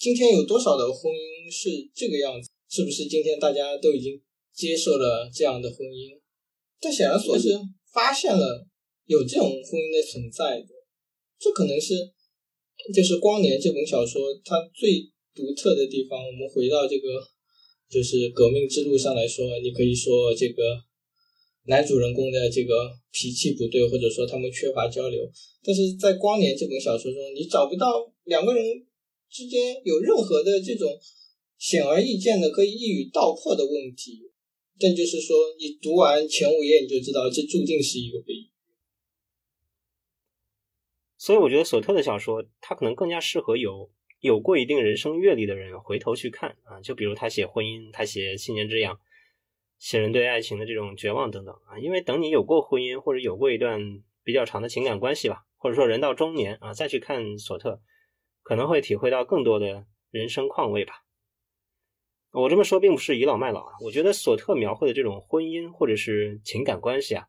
[0.00, 2.48] 今天有多少的婚姻是这个样子？
[2.70, 4.22] 是不是今天大家都已经
[4.54, 6.16] 接受了这样的婚姻？
[6.78, 7.48] 但显然说是
[7.92, 8.64] 发现了
[9.06, 10.64] 有这种婚姻的存在，
[11.38, 11.94] 这可能是
[12.94, 16.18] 就是《光年》这本小说它最独特的地方。
[16.18, 17.22] 我们回到这个
[17.90, 20.62] 就是革命之路上来说，你可以说这个
[21.66, 25.30] 男主人公的这个脾气不对，或者说他们缺乏交流。
[25.62, 28.84] 但是在《光年》这本小说中，你找不到两个人。
[29.30, 30.88] 之间有任何的这种
[31.58, 34.22] 显而易见的可以一语道破的问题，
[34.80, 38.48] 但就是说，你读完前五页你就知道，这注定是一个悲剧。
[41.18, 46.80] 所以，我觉得索特的小说，他可能更加适合有有过一定人生阅历的人回头去看啊。
[46.80, 48.98] 就比如他写婚姻，他写七年之痒，
[49.78, 51.78] 写人对爱情的这种绝望等等啊。
[51.78, 53.80] 因为等你有过婚姻，或者有过一段
[54.22, 57.82] 比较长的情感关系吧，或者说人到中年啊，再去看索特。
[58.42, 61.04] 可能会体会到更多的人生况味吧。
[62.30, 67.26] 我这么说并不是倚老卖老啊，我觉得索特描绘的这种婚姻或者是情感关系啊，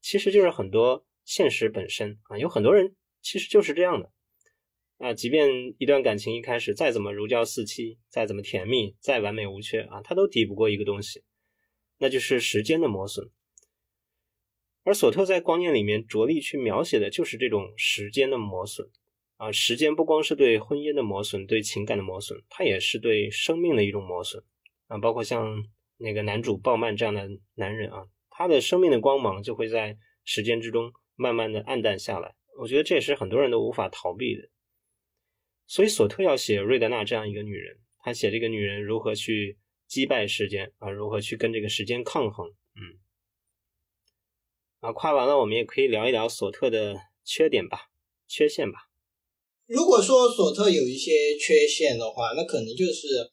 [0.00, 2.38] 其实就是很多现实本身啊。
[2.38, 4.12] 有很多人其实就是这样的
[4.98, 11.22] 啊，即便一段感情一开始再怎么如胶似漆，再怎么甜蜜，再完美无缺啊，它都抵不过一个东西，
[11.98, 13.30] 那就是时间的磨损。
[14.84, 18.90] 而索特在《光念》里面着力去描写的就是这种时间的磨损。
[19.36, 24.44] 啊，时间不光是对婚姻的磨损，对情感的磨损，它也是对生命的一种磨损
[24.86, 24.98] 啊。
[24.98, 25.64] 包括像
[25.96, 32.36] 那个男主鲍曼这样的男人啊，他的生命的光芒就会在时间之中慢慢的暗淡下来。
[32.58, 34.48] 我觉得这也是很多人都无法逃避的。
[35.66, 42.46] 所以索特要写瑞德娜这样一个女人，他写这个女人如何去击败时间啊，如何去跟这个时间抗衡。
[42.48, 42.98] 嗯，
[44.80, 47.90] 啊，夸完了，我们也可以聊一聊索特的缺点吧，
[48.26, 48.90] 缺陷吧。
[49.66, 53.32] 如果说索特有一些缺陷的话，那可能就是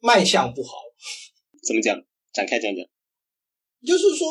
[0.00, 0.78] 卖相不好。
[1.62, 1.96] 怎么讲？
[2.32, 2.84] 展开讲讲。
[3.86, 4.26] 就是说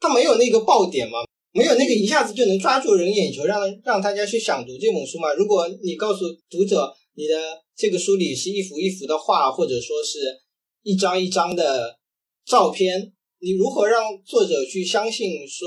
[0.00, 1.18] 他没有那个爆点嘛，
[1.56, 5.32] 没有那个一下子就能抓住人眼球，让让大家去想读这本书嘛。
[5.32, 7.34] 如果你告诉读者，你的
[7.74, 10.18] 这个书里是一幅一幅的画，或者说是
[10.82, 11.98] 一张一张的
[12.44, 15.66] 照片，你如何让作者去相信说，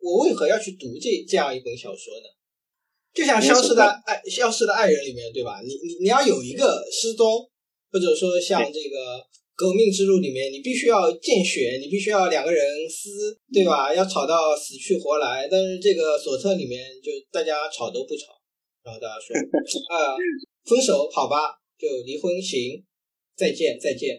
[0.00, 2.28] 我为何要去读这这样一本小说呢？
[3.12, 5.60] 就像《消失的爱》《消失的爱人》里面，对吧？
[5.66, 7.50] 你你你要有一个失踪，
[7.90, 9.18] 或者说像这个
[9.58, 13.92] 《革命之路》里面，你必须要见血，你必须要两个人撕，对吧？
[13.92, 15.48] 要吵到死去活来。
[15.50, 18.38] 但是这个索特里面，就大家吵都不吵，
[18.84, 19.34] 然后大家说
[19.90, 20.14] 啊，
[20.62, 22.86] 分手好吧，就离婚行，
[23.34, 24.16] 再见再见，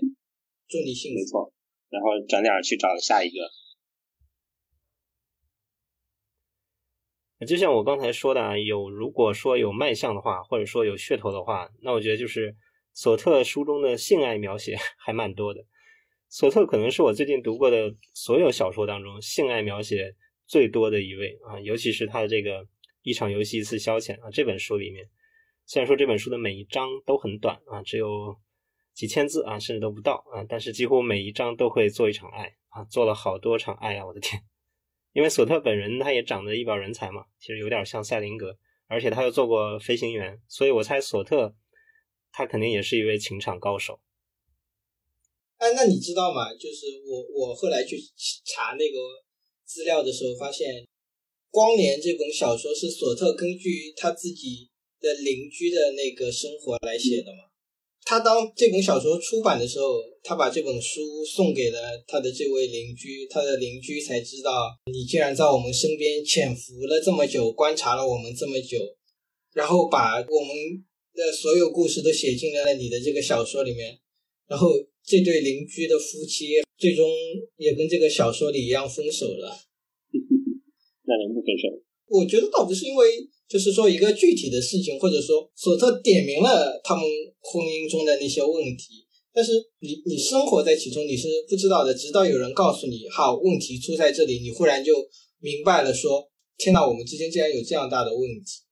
[0.67, 1.15] 祝你幸福。
[1.15, 1.53] 没错，
[1.87, 3.49] 然后转脸去找下一个。
[7.47, 12.53] 就像我刚才说的啊，有如果说有卖相的话，或者说有噱头的话，那我觉得就是
[13.01, 15.63] 索特书中的性爱描写还蛮多的。
[16.27, 20.13] 索特可能是我最近读过的所有小说当中性爱描写
[20.45, 22.67] 最多的一位啊，尤其是他的这个
[23.01, 25.09] 一场游戏一次消遣啊这本书里面，
[25.65, 28.35] 虽然说这本书的每一章都很短啊，只有
[28.93, 34.43] 几千字啊，甚至都不到啊，但是几乎每一章都会做一场爱啊，做了好多场爱啊，我的天！
[35.13, 38.57] 因为索特本人他也长得一表人才嘛，其实有点像赛林格，
[38.87, 41.55] 而且他又做过飞行员，所以我猜索特
[42.31, 43.99] 他肯定也是一位情场高手。
[45.57, 46.53] 哎，那你知道吗？
[46.53, 47.99] 就是我我后来去
[48.45, 48.97] 查那个
[49.65, 50.73] 资料的时候，发现
[51.51, 54.69] 《光年》这本小说是索特根据他自己
[55.01, 57.49] 的邻居的那个生活来写的嘛。
[58.05, 68.77] 他当这本小说出版的时候，他把这本书送给了他的这位邻居，他的邻居才知道你竟然在我们身边潜伏了这么久，观察了我们这么久，
[69.53, 70.55] 然后把我们
[71.13, 73.99] 的所有故事都写进了你的这个小说里面，
[74.47, 74.69] 然后
[75.03, 77.09] 这对邻居的夫妻最终
[77.57, 79.51] 也跟这个小说里一样分手了。
[81.05, 81.67] 那能不分手？
[82.07, 83.05] 我觉得倒不是因为，
[83.47, 87.03] 就是说一个具体的事情，或者说索特点明了他们
[87.39, 94.93] 婚姻中的那些问题，但是你你生活在其中，你是不知道的，直到有人告诉你，好，问题出在这里，你忽然就
[95.39, 98.68] 明白了，说天哪，我们之间竟然有这样大的问题。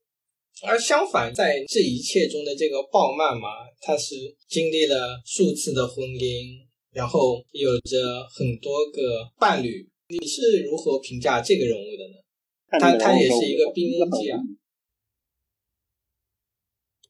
[0.66, 3.50] 而相反，在这一切中的这个鲍曼嘛，
[3.82, 4.16] 他是
[4.48, 9.88] 经历了数次的婚姻，然后有着很多个伴侣。
[10.10, 12.80] 你是如何评价这个人物的呢？
[12.80, 14.40] 他他也是一个兵役记啊。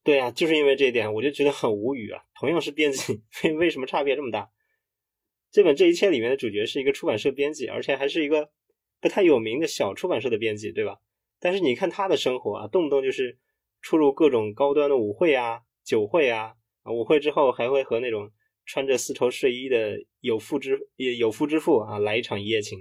[0.04, 2.22] 对啊，就是因为这一点，我就觉得很无语啊。
[2.40, 4.50] 同样是编辑， 为为什么差别这么大？
[5.52, 8.50] 这本这一切里面的主角是一个出版社编辑，而且还是一个
[9.00, 10.98] 不太有名的小出版社的编辑，对吧？
[11.40, 13.38] 但是你看他的生活啊，动不动就是
[13.82, 18.32] 出入各种高端的舞会啊、酒会啊，啊舞会之后还会和那种
[18.66, 22.80] 穿着丝绸睡衣的有妇之有夫之妇啊来一场一夜情。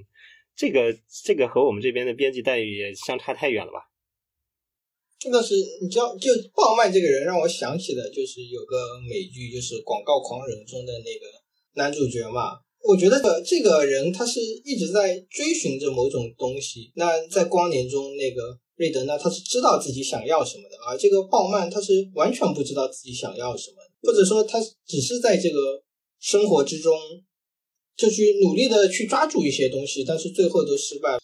[0.55, 3.81] 这个这个和我们这边的编辑待遇也相差太远了吧？
[5.19, 11.27] 这个是你知道，就鲍曼这个人让我想起了，就是有个美剧，就是《广告狂人》中的那个
[11.75, 12.66] 男主角嘛。
[12.89, 16.93] 我觉得这个人他是一直在追寻着某种东西。
[16.95, 25.83] 那在光年中，那个瑞德呢，他是知道自己想要什么的，而这个鲍曼他是完全不知道自己想要什么，或者说他只是在这个
[26.21, 26.93] 生活之中。
[27.97, 31.19] 就去努力的去抓住一些东西，但是最后都失败了。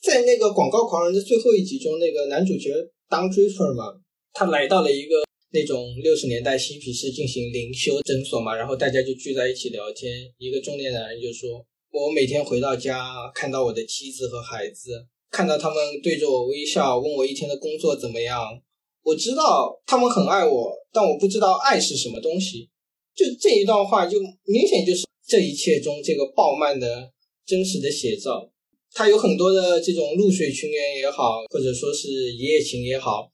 [0.00, 2.72] 在那个广告狂人的最后一集中，那个男主角
[3.06, 3.92] 当 d r e e r 嘛，
[4.32, 10.32] 他来到了一个那种六十年代嬉皮士进行灵修诊所嘛，然后大家就聚在一起聊天。
[10.38, 18.60] 一个中年男人就说：“我每天回到家，看到我的妻子和孩子，看到他们对着我微笑，问我一天的工作怎么样。
[19.02, 22.68] 我知道他们很爱我，但我不知道爱是什么东西。”
[23.14, 25.04] 就这一段话，就明显就是。
[25.28, 27.10] 这一切中，这个鲍曼的
[27.44, 28.48] 真实的写照，
[28.92, 33.28] 他有很多的这种露水情缘也好，或者说是一夜情也好，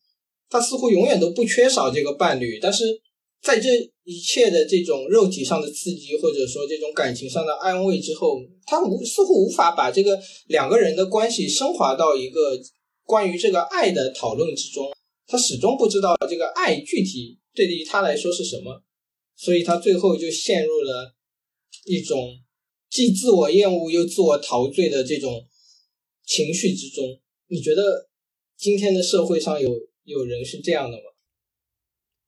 [0.52, 2.60] 他似乎永远都不缺少这个伴侣。
[2.60, 2.84] 但是
[3.42, 3.70] 在这
[4.04, 12.60] 一切的这种肉体上的刺激，或者说这种感情上的安慰之后，他无似乎无法把这个两个人的关系升华到一个
[13.04, 14.92] 关于这个爱的讨论之中。
[15.26, 18.82] 他始终不知道这个爱具体对于他来说是什么，
[19.34, 21.16] 所以他最后就陷入了。
[21.84, 22.38] 一种
[22.90, 25.48] 既自我厌恶又自我陶醉的这种
[26.24, 28.08] 情绪之中，你觉得
[28.56, 29.68] 今天的社会上有
[30.04, 31.04] 有人是这样的吗？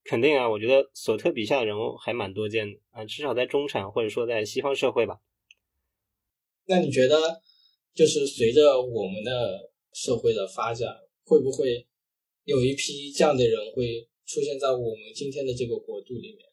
[0.04, 5.20] 肯定啊，我觉得索特笔下的人物还蛮多见的啊，至少在中产或者说在西方社会吧。
[6.66, 7.42] 那你觉得，
[7.94, 10.88] 就是随着我们的社会的发展，
[11.24, 11.86] 会不会
[12.44, 16.46] 有一批这样的人会出现在我们今天的这个国度里面？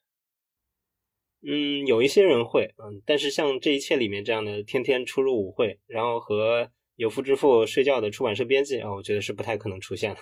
[1.44, 10.22] 嗯，有一些人会，嗯，但是像这一切里面这样的天天出入舞会，然后和有夫之妇睡觉的出版社编辑啊，我觉得是不太可能出现的。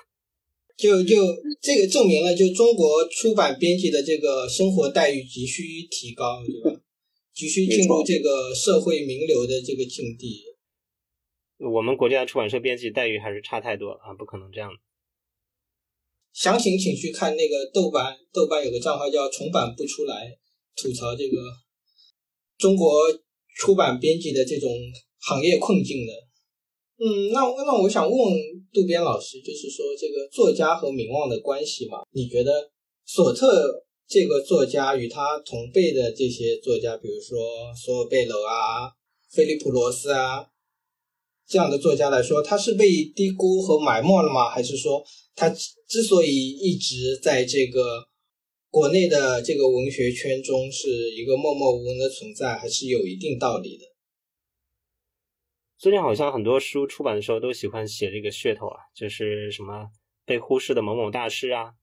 [0.80, 1.18] 就就
[1.62, 6.80] 这个证明了，就中国出版编辑的这个生活待遇急需提高，对吧？
[7.34, 10.42] 急需进入这个社会名流的这个境地。
[11.58, 14.80] 我们国家出版社编辑待遇还是差太多了啊，不可能这样的。
[16.32, 20.38] 详情请去看那个豆瓣，豆瓣有个账号叫“重版不出来”。
[20.82, 21.38] 吐槽这个
[22.58, 23.02] 中国
[23.58, 24.70] 出版编辑的这种
[25.18, 26.14] 行业困境的，
[27.00, 28.18] 嗯，那那我想问
[28.74, 32.00] 渡边老师，就是说这个作家和名望的关系嘛？
[32.12, 32.70] 你觉得
[33.06, 37.40] 索特这个作家与他同辈的这些作家，比如说
[37.74, 38.92] 索尔贝楼啊、
[39.32, 40.46] 菲利普罗斯啊
[41.48, 44.50] 这样的作家来说，他是被低估和埋没了吗？
[44.50, 45.04] 还是说
[45.36, 45.50] 他
[45.88, 48.08] 之所以一直在这个？
[48.72, 53.84] 国内的这个文学圈中是一个默默无闻的存在，还是有一定道理的。
[55.80, 59.90] 最近好像很多书出版的时候都喜欢写这个噱头啊，就是什么
[60.26, 61.74] 被忽视的某某大师啊，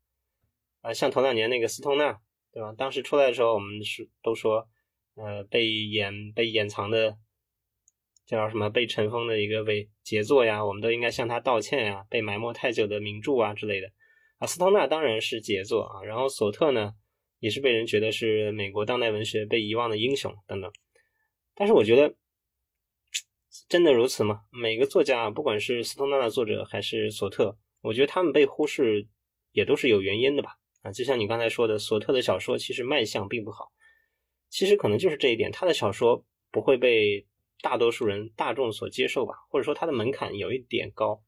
[0.83, 2.21] 啊，像头两年那个斯通纳，
[2.53, 2.75] 对吧？
[2.77, 4.69] 当时出来的时候，我们是都说，
[5.15, 7.17] 呃，被掩被掩藏的
[8.27, 13.91] 叫什么被尘封的一个伪杰作呀，我们都应该向他道歉呀，被埋没太久的名著啊之类的。
[14.37, 16.93] 啊，斯通纳当然是杰作啊，然后索特呢，
[17.39, 20.71] 也是被人觉得是美国当代文学被遗忘的英雄等等。
[21.55, 22.15] 但是我觉得，
[23.69, 24.43] 真的如此吗？
[24.51, 29.07] 每个作家，不管是斯通纳的作者还是索特，我觉得他们被忽视
[29.53, 30.59] 也都是有原因的吧？
[30.83, 33.73] 啊，就像你刚才说的，索特的小说其实卖相并不好，
[34.49, 37.27] 其实可能就是这一点，他的小说不会被
[37.63, 39.35] 大多数人大众所接受吧？
[39.51, 41.23] 或者说他的门槛有一点高。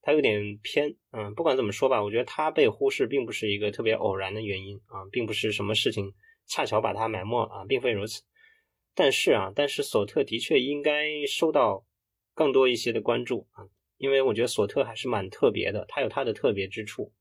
[0.00, 6.14] 他有点偏，嗯，不管怎么说吧，我觉得他被忽视并不是一个特别偶然的原因啊，并不是什么事情
[6.46, 8.22] 恰巧把他埋没啊，并非如此。
[9.00, 11.86] 但是啊，但是索特的确应该受到
[12.34, 13.62] 更多一些的关注啊，
[13.96, 17.12] 因为我觉得索特还是蛮特别的，他有他的特别之处，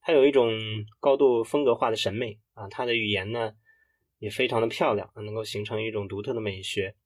[0.00, 0.50] 他有一种
[0.98, 3.52] 高度风格化的审美啊，他的语言呢
[4.18, 6.96] 也非常的漂亮，能够形成一种独特的美学。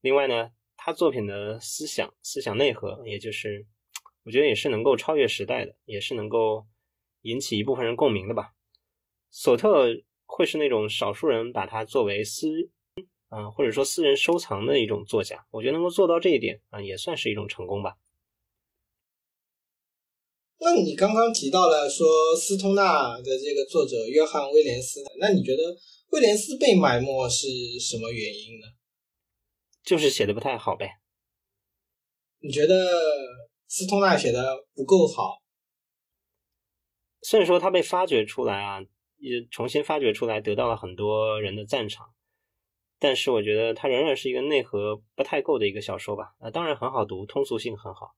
[0.00, 3.66] 另外呢，他作品的思想思想内核，也就是
[4.24, 6.66] 我觉得也是能够超越时代的，也是能够
[7.20, 8.54] 引起一部分人共鸣的吧。
[9.30, 9.88] 索特
[10.24, 12.48] 会是那种少数人把他作为思
[13.32, 15.46] 私，嗯，或者说私人收藏的一种作家。
[15.50, 17.96] 我觉得能够做到这一点啊，也算是一种成功吧。
[20.58, 25.62] 那你刚刚提到了说斯通纳的这个作者约翰威廉斯，那你觉得
[26.10, 27.48] 威廉斯被埋没是
[27.80, 28.66] 什么原因呢？
[29.82, 31.00] 就是写的不太好呗。
[32.40, 32.86] 你觉得
[33.66, 35.42] 斯通纳写的不够好？
[37.22, 38.80] 虽然说他被发掘出来啊。
[39.22, 42.12] 也重新发掘出来，得到了很多人的赞赏，
[43.02, 46.36] 但是我觉得它仍然是一个内核不太够的一个小说吧。
[46.38, 48.14] 啊，当然很好读，通俗性很好，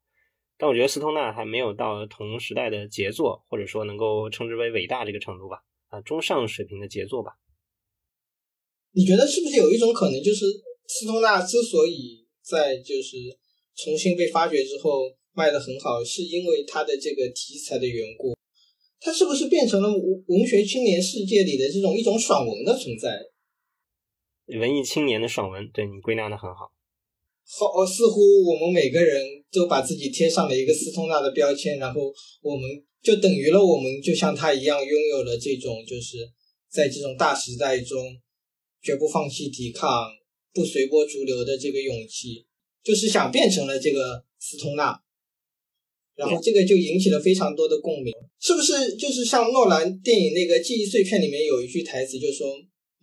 [0.59, 5.65] 但我觉得斯通纳还没有到同时代的杰作，或者说能够称之为伟大这个程度吧。
[5.89, 7.33] 啊，中上水平的杰作吧。
[8.93, 10.45] 你觉得是不是有一种可能，就是
[10.87, 13.17] 斯通纳之所以在就是
[13.75, 18.37] 重新被发掘之后卖的很好，是因为他的这个题材的缘故？
[19.01, 23.19] 他是不是变成了文文学青年世界里的这种一种爽文的存在？
[24.47, 26.71] 文艺青年的爽文，对你归纳的很好。
[27.47, 29.23] 好，似乎我们每个人
[29.53, 32.01] 都把自己贴上了一个斯通纳的标签，然后
[32.43, 32.69] 我们
[33.03, 36.19] 就等于了我们就像他一样，拥有了这种就是
[36.71, 37.99] 在这种大时代中
[38.83, 39.89] 绝不放弃抵抗、
[40.53, 42.47] 不随波逐流的这个勇气，
[42.83, 45.01] 就是想变成了这个斯通纳。
[46.17, 48.95] 然后这个就引起了非常多的共鸣，是不是？
[48.97, 52.47] 就是像诺兰电影那个《记忆碎片》里面有一句台词，就说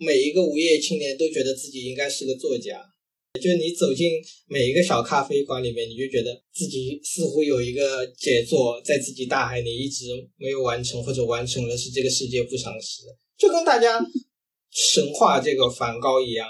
[0.01, 2.81] 每一个无业青年都觉得自己应该是个作家。
[3.39, 4.09] 就你走进
[4.47, 10.05] 每一个小咖啡馆里面，你就觉得自己似乎有一个杰作在自己大海里一直
[10.37, 13.03] 没有完成，或者完成了是这个世界不偿失。
[13.37, 14.03] 就跟大家
[14.71, 16.47] 神话这个梵高一样，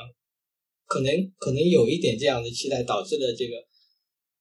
[0.88, 3.56] 可能可能有一点这样的期待，导致了这个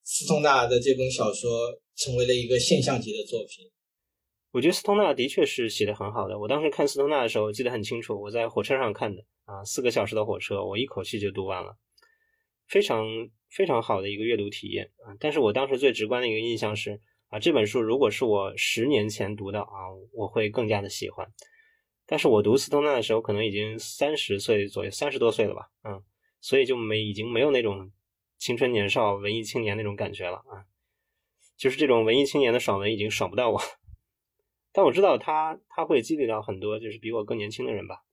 [0.04, 1.50] 斯通纳的这本小说。
[1.96, 3.70] 成为了一个现象级的作品。
[4.52, 6.38] 我觉得斯通纳的确是写的很好的。
[6.38, 11.76] 我当时看斯通纳的时候记得很清楚，我在火车上看的啊，四个小时的火车，我一口气就读完了，
[12.66, 13.06] 非常
[13.48, 15.14] 非常好的一个阅读体验啊。
[15.20, 21.32] 但是我当时最直观的一个印象是啊，这本书如果是我十年前读的啊，我会更加的喜欢。
[22.06, 26.02] 但是我读斯通纳的时候，可能已经三十岁左右，三十多岁了吧，嗯，
[26.40, 27.92] 所以就没已经没有那种
[28.36, 30.66] 青春年少文艺青年那种感觉了啊。
[31.56, 33.60] 就是这种文艺青年的爽文已经爽不到我，
[34.72, 38.04] 但我知道他他会激励到很多就是比我更年轻的人吧。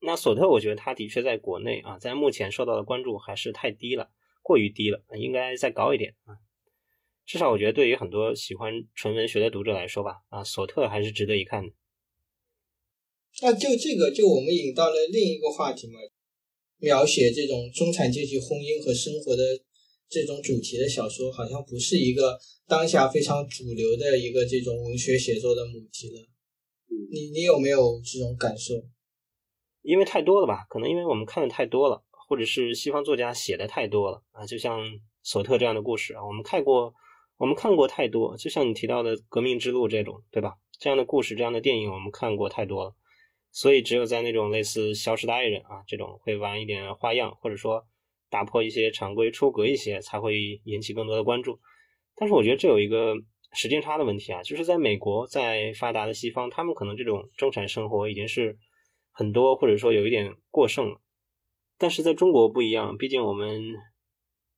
[0.00, 4.10] 那索特，我觉得他的确在国内啊，在目前受到的关注还是太低了，
[4.42, 6.38] 过于低了，应该再高一点啊。
[7.26, 11.72] 至少我觉得对于很多喜欢纯文学的读者来说吧，啊，索特还是值得一看的。
[13.42, 15.98] 那就这个，就我们引到了另一个话题嘛，
[16.78, 19.42] 描写这种中产阶级婚姻和生活的。
[20.10, 22.36] 这种主题的小说好像不是一个
[22.66, 26.20] 当下非常主流的一个这种文学写作的母题了。
[27.12, 28.74] 你你有没有这种感受？
[29.82, 30.66] 因为太多了吧？
[30.68, 34.44] 可能因为我们看的太多了，或者是西方作家写的太多了啊。
[34.44, 34.80] 就像
[35.22, 36.92] 索特这样的故事啊，我们看过，
[37.36, 38.36] 我们看过太多。
[38.36, 40.56] 就像你提到的《革命之路》这种，对吧？
[40.80, 42.96] 这样的故事、这样的电影，我们看过太多了。
[43.52, 47.86] 所以只有在那种类似《消失的爱人》啊这种会玩一点花样，或者说。
[48.30, 51.58] 打破一些常规，出格一些，才会引起更多的关注。
[52.16, 53.14] 但是我觉得这有一个
[53.52, 58.56] 时间差的问题啊，就是在美国，在发达的西方，他们可能这种中产生活已经是
[59.10, 61.00] 很多，或者说有一点过剩了。
[61.76, 63.74] 但是在中国不一样，毕竟我们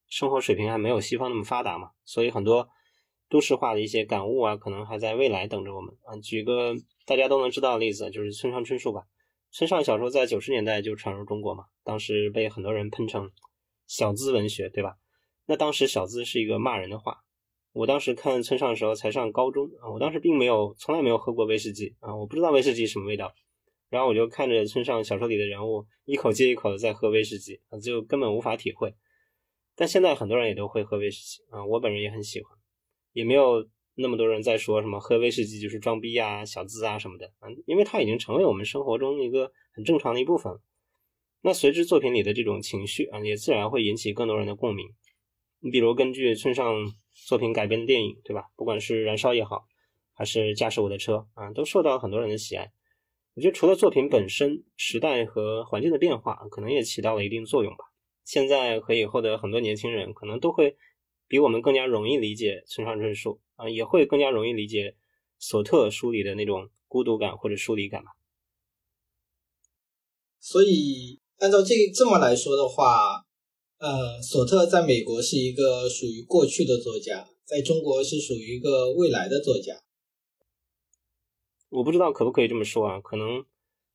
[0.09, 2.69] 生活水平还没有西方那么发达嘛，所以很多
[3.31, 6.17] 都市化的一些感悟啊，可能还在未来等着我们啊。
[6.19, 6.75] 举个
[7.07, 9.03] 大家都能知道的例子，就是村上春树吧。
[9.53, 13.31] 村上小说在九十年代就传入中国嘛，当时被很多人喷成。
[13.87, 14.97] 小资文学，对吧？
[15.47, 17.25] 那当时“小资”是一个骂人的话。
[17.73, 23.33] 我当时看村上的时候才上高中啊，我当时并没有，从来没有喝过威士忌啊，我不知道威士忌什么味道。
[23.89, 28.95] 然后我就看着村上小说里的人物一口接一口的在喝威士忌啊，就根本无法体会。
[29.75, 32.57] 但现在很多人也都会喝威士忌啊，我本人也很喜欢，
[33.15, 40.61] 也没有那么多人在说什么喝威士忌就是装逼啊、小资啊什么的啊，因为它已经成为我们生活中一个很正常的一部分了。
[41.45, 44.87] 那随之作品里的这种情绪啊，也自然会引起更多人的共鸣。
[45.59, 46.75] 你比如根据村上
[47.27, 48.45] 作品改编的电影，对吧？
[48.57, 49.67] 不管是《燃烧》也好，
[50.13, 52.73] 还是《驾驶我的车》啊，都受到很多人的喜爱。
[53.35, 57.85] 我觉得除了作品本身，时代和环境的变化可能也起到了一定作用吧。
[58.25, 60.77] 现在和以后的很多年轻人可能都会
[61.27, 64.97] 比我们更加容易理解村上春树啊，也会更加容易理解
[65.39, 68.11] 索特书里的那种孤独感或者疏离感吧。
[70.39, 73.27] 所以按照这这么来说的话，
[73.79, 79.75] 呃，索特在美国是一个属于过去的作家，在中国是属于一个未来的作家。
[81.69, 83.01] 我不知道可不可以这么说啊？
[83.01, 83.45] 可能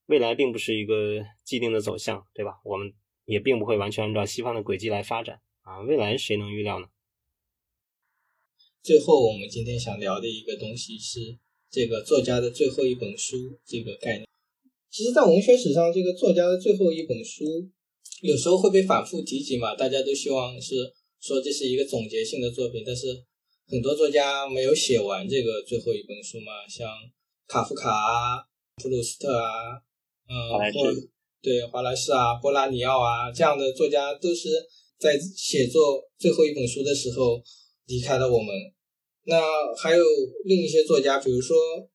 [0.08, 2.60] 未来并不是一个既定的走向，对吧？
[2.66, 2.92] 我们
[3.24, 5.80] 也并不会完全按照西方的轨迹来发展啊。
[5.80, 6.88] 未来谁能预料呢？
[8.84, 11.40] 最后，我们今天想聊的一个东西是
[11.72, 14.27] 这个作家的最后一本书这个概念。
[14.90, 17.46] 其实，在文学史上，这个作家的最后一本书
[18.22, 19.76] 有时候会被反复提及嘛。
[19.76, 20.76] 大家都希望是
[21.22, 23.08] 说这是一个总结性的作品，但是
[23.68, 26.88] 很多作家没有写完这个最后一本书嘛，像。
[27.50, 28.44] 卡夫卡啊，
[28.76, 29.80] 普鲁斯特啊，
[30.28, 30.36] 嗯，
[30.74, 30.94] 或
[31.42, 34.50] 对华莱士啊，波拉尼奥啊这样的作家，都是
[35.00, 37.42] 在写作最后一本书的时候
[37.86, 38.54] 离开了我们。
[39.24, 39.40] 那
[39.78, 40.04] 还有
[40.44, 41.56] 另一些作家，比如说《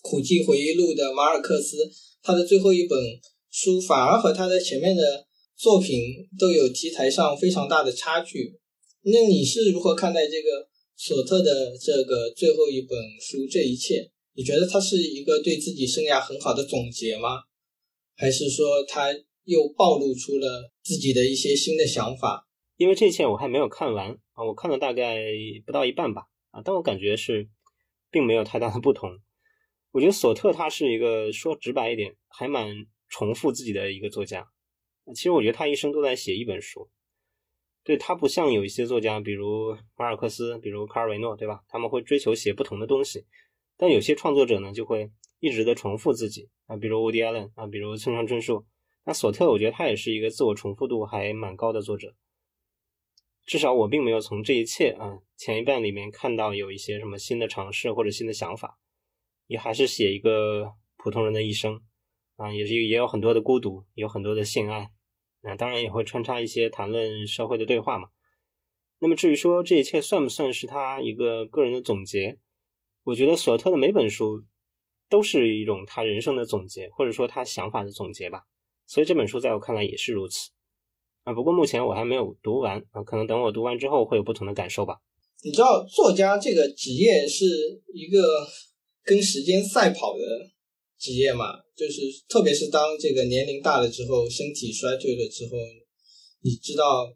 [0.00, 1.76] 苦寂回忆录》的马尔克斯，
[2.22, 2.98] 他的最后一本
[3.50, 5.26] 书反而和他的前面的
[5.56, 6.00] 作品
[6.38, 8.58] 都有题材上非常大的差距。
[9.02, 13.94] 那你是如何看待这个索特的这个最后一本书《这一切》？
[14.34, 17.40] 你觉得他是一个对自己生涯很好的总结吗？
[18.16, 19.10] 还是说他
[19.44, 22.46] 又暴露出了自己的一些新的想法？
[22.76, 25.18] 因为这一切我还没有看完啊，我看了大概
[25.66, 27.48] 不到一半吧啊，但我感觉是
[28.10, 29.10] 并没有太大的不同。
[29.92, 34.48] 我觉得索特他是一个说直白一点，还蛮重复自己的一个作家。
[35.14, 36.88] 其实我觉得他一生都在写一本书，
[37.82, 41.62] 对他不像有一些作家，比如马尔克斯，比如卡尔维诺，对吧？
[41.68, 43.26] 他们会追求写不同的东西。
[43.76, 45.10] 但有些创作者呢，就会
[45.40, 48.64] 一直的重复自己啊，比如伍迪·艾伦啊，比如村上春树。
[49.04, 52.14] 那索特，我觉得他也是一个自我重复度还蛮高的作者。
[53.46, 58.78] 至少我并没有从这一切啊前一半里面看到有一些什么新的尝试或者新的想法，
[59.50, 61.80] 也还是写一个普通人的一生
[62.36, 64.92] 啊，也是也有很多的孤独，有很多的性爱，
[65.42, 68.10] 那当然也会穿插一些谈论社会的对话嘛。
[69.00, 72.38] 那么至于说这一切算不算是他一个个人的总结？
[73.02, 74.44] 我觉得索特的每本书
[75.08, 78.44] 都是一种他人生的总结，或者说他想法的总结吧。
[78.86, 80.50] 所以这本书在我看来也是如此
[81.24, 81.32] 啊。
[81.32, 85.00] 不过目前我还没有读完啊，可能等我读完之后会有不同的感受吧。
[85.42, 87.44] 你知道，作家这个职业是
[87.92, 88.18] 一个
[89.04, 90.22] 跟时间赛跑的
[90.98, 91.58] 职业嘛？
[91.76, 95.56] 就是特别是当这个年龄大了之后，身体衰退了之后，
[96.42, 97.12] 你知道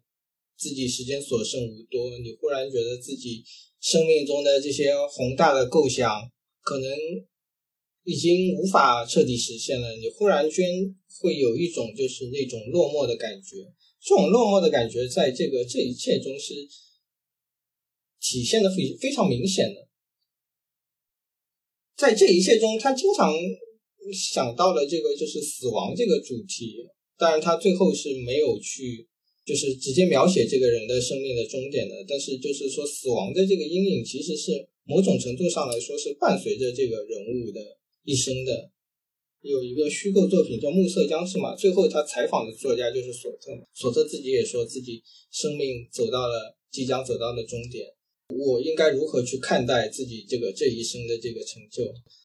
[0.57, 3.43] 自己时间所剩无多，你忽然觉得自己。
[3.81, 6.09] 生命中的这些宏大的构想，
[6.61, 6.89] 可能
[8.03, 9.95] 已经无法彻底实现了。
[9.97, 10.65] 你忽然间
[11.21, 13.57] 会有一种就是那种落寞的感觉，
[14.01, 16.55] 这种落寞的感觉在这个这一切中是
[18.19, 19.87] 体现的非非常明显的。
[21.97, 23.33] 在这一切中，他经常
[24.13, 26.75] 想到了这个就是死亡这个主题，
[27.17, 29.07] 当然他最后是没有去。
[29.45, 37.61] 就是直接描写这个人的生命的终点的，但是就是说死亡的这个阴影其实是某种程度上来说是伴随着这个人物的
[38.05, 38.71] 一生的。
[39.41, 44.99] 有一个虚构作品叫《暮色将至》嘛，最后他采访的作家就是索特，索特自己也说自己
[45.31, 47.85] 生命走到了即将走到的终点，
[48.29, 51.83] 我应该如何去看待自己这个这一生的这个成就？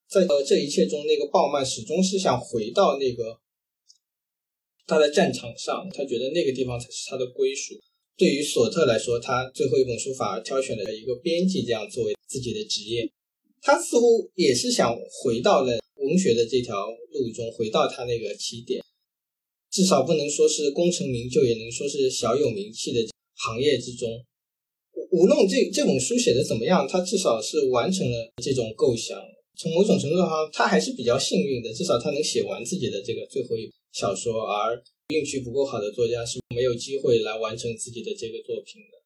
[0.09, 3.38] 在呃这一切中，那个鲍曼始终是想回到那个。
[4.86, 7.74] 他在战场上，他觉得那个地方才是他的归属。
[8.16, 13.09] 对于索特来说，他最后一本书反而挑选了一个编辑这样作为自己的职业。
[13.62, 14.92] 他似乎也是想
[15.22, 18.82] 回到了文学的这条路中，回到他那个起点。
[19.70, 22.98] 至少不能说是功成名就，也能说是小有名气的
[23.34, 24.09] 行业之中。
[25.11, 29.18] 无论这这本书写的怎么样，他至少是完成了这种构想。
[29.57, 33.70] 从某种程度上，他还是比较幸运的，至少他能写完自己的这个最后一。
[33.93, 38.99] 小说，而运气不够好的作家是没有机会来完成自己的这个作品的。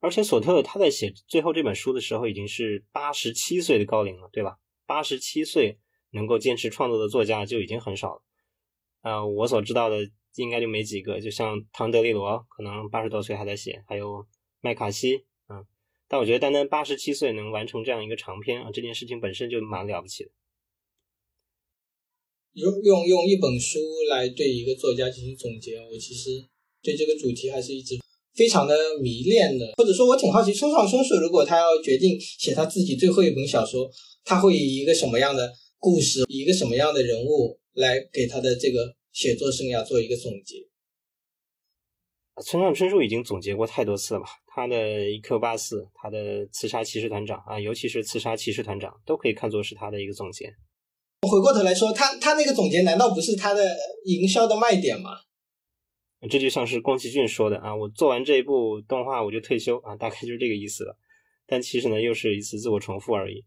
[0.00, 4.56] 而且索特他在写最后这本书的时候已经是八十七岁的高龄了，对吧？
[4.88, 5.78] 八十七岁
[6.10, 8.22] 能够坚持创作的作家就已经很少了。
[9.02, 9.98] 呃，我所知道的
[10.34, 14.26] 应该就没几个，就像唐德利罗可能八十多岁还在写，还有
[14.62, 15.66] 麦卡锡，嗯。
[16.08, 20.30] 但我觉得单单八十七岁能完成这样一个长篇啊，这件事情本身就蛮了不起的。
[22.52, 23.78] 用用用一本书
[24.10, 26.30] 来对一个作家进行总结，我其实
[26.82, 27.98] 对这个主题还是一直
[28.34, 29.72] 非常的迷恋的。
[29.76, 33.90] 或者说，我挺好奇，村上春树如果他要决定写他自己最后一本小说，
[34.22, 40.68] 他会以一个什么样的故事，以一个什么样的人物来给他的这个写作生涯做一个总结？
[42.44, 44.26] 村上春树已经总结过太多次了吧？
[44.54, 44.76] 他的
[45.08, 46.18] 《一 Q 八四》，他的
[46.52, 50.52] 《刺杀骑士团长》啊，尤其是《刺杀骑士团长》，都可以看作是他的一个总结。
[51.22, 53.74] 回过头来说，他他那个总结难道不是他的
[54.04, 55.10] 营销的卖点吗？
[56.28, 60.98] 这就像是宫崎骏说的啊，我做完这一部动画我就退休啊，大概就是这个意思了。
[61.46, 63.44] 但其实呢，又是一次自我重复而已。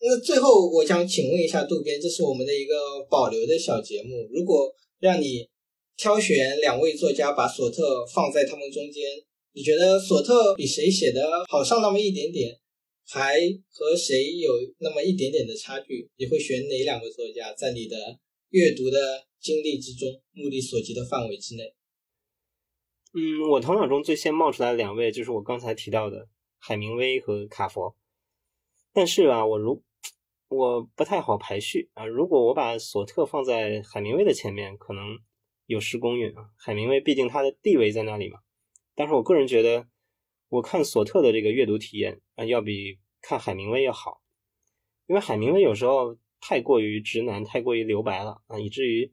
[0.00, 2.74] 那最后，我想请问一下渡边，这是我们的一个
[3.08, 5.48] 保留的小节目，如果让你。
[5.96, 9.04] 挑选两位作家，把索特放在他们中间，
[9.56, 12.58] 你觉得索特比谁写的好上那么一点点，
[13.06, 13.38] 还
[13.70, 16.10] 和谁有那么一点点的差距？
[16.16, 17.96] 你会选哪两个作家，在你的
[18.50, 21.72] 阅读的经历之中，目力所及的范围之内？
[23.12, 26.28] 嗯，我头脑中最先冒出来的两位就是我刚才提到的
[26.58, 27.96] 海明威和卡佛，
[28.92, 29.80] 但是吧，我如
[30.48, 35.18] 我不太好排序啊，如果我把索特放在海明威的前面，可能。
[35.66, 36.44] 有失公允啊！
[36.58, 38.38] 海明威毕竟他的地位在那里嘛。
[38.94, 39.88] 但是我个人觉得，
[40.48, 44.22] 我看索特的这个阅读体验啊，要比看海明威要好。
[45.06, 49.12] 因为海明威有时候太过于直男，太过于留白了啊，以至于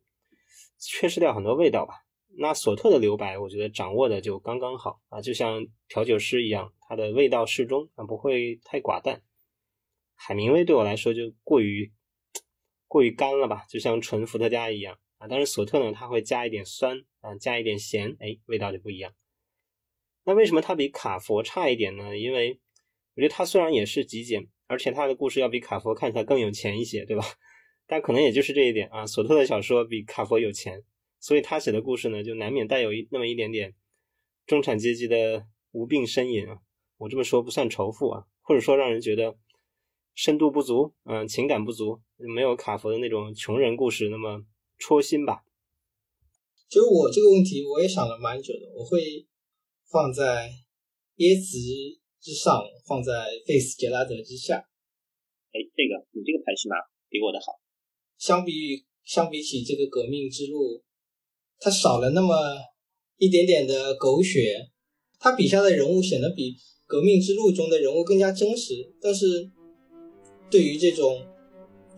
[0.77, 2.05] 缺失掉很多味道吧。
[2.38, 9.21] 那索特的留白，我觉得掌握的就刚刚好啊，就像调酒师一样，它的味道适中啊，不会太寡淡。
[10.15, 11.91] 海明威对我来说就过于
[12.88, 14.97] 过于干了吧，就像纯伏特加一样。
[15.17, 19.13] 啊，但是索特呢，它会加一点酸啊，加一点咸，哎，味道就不一样。
[20.24, 22.17] 那为什么它比卡佛差一点呢？
[22.17, 22.59] 因为
[23.15, 27.24] 我觉得它虽然也是极简，而且它的故事要比卡佛看起来更有钱一些，对吧？
[27.88, 30.84] 但可能也就是这一点啊，索特的小说比卡佛有钱，
[31.19, 33.76] 所以他写的故事呢，就难免带有一那么一点点
[34.45, 36.59] 中产阶级的无病呻吟啊。
[36.97, 39.36] 我这么说不算仇富啊，或者说让人觉得
[40.13, 44.45] 深度不足，嗯，情感不足，没有卡佛的那种穷人故事那么。
[44.84, 45.43] 戳心吧。
[46.67, 48.99] 其实我这个问题我也想了蛮久的，我会
[49.92, 50.50] 放在
[51.18, 51.58] 椰子
[52.22, 53.12] 之上，放在
[53.46, 54.58] 费斯杰拉德之下。
[55.52, 56.76] 哎，这个你这个排序码
[57.10, 57.60] 比我的好。
[58.18, 60.82] 相比相比起这个革命之路，
[61.60, 62.36] 它少了那么
[63.18, 64.70] 一点点的狗血，
[65.20, 66.56] 他笔下的人物显得比
[66.88, 68.94] 革命之路中的人物更加真实。
[69.02, 69.52] 但是
[70.50, 71.28] 对于这种。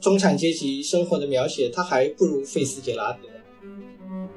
[0.02, 3.30] 中产阶级生活的描写，他还不如费斯杰拉德。
[3.62, 4.28] 嗯，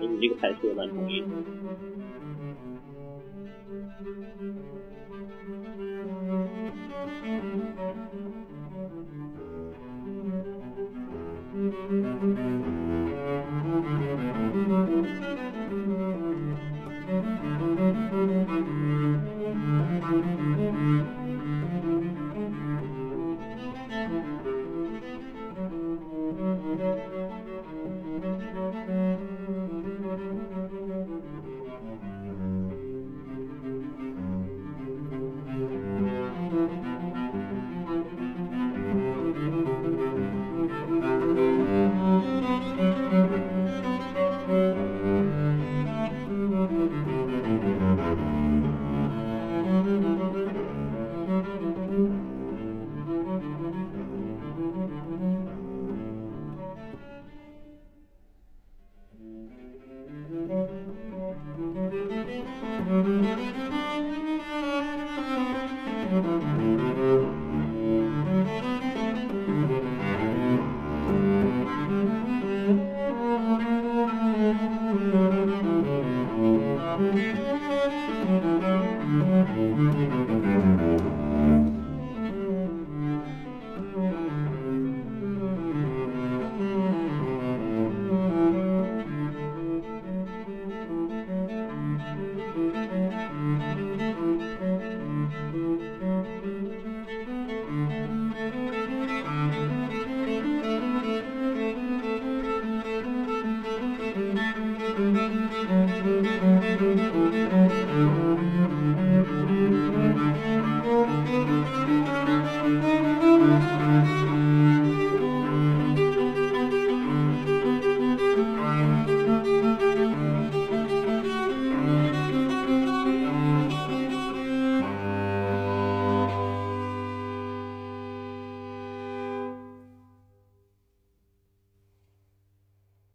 [0.00, 1.26] 你这个排序我蛮同意的。
[4.06, 4.22] Thank
[12.38, 12.45] you.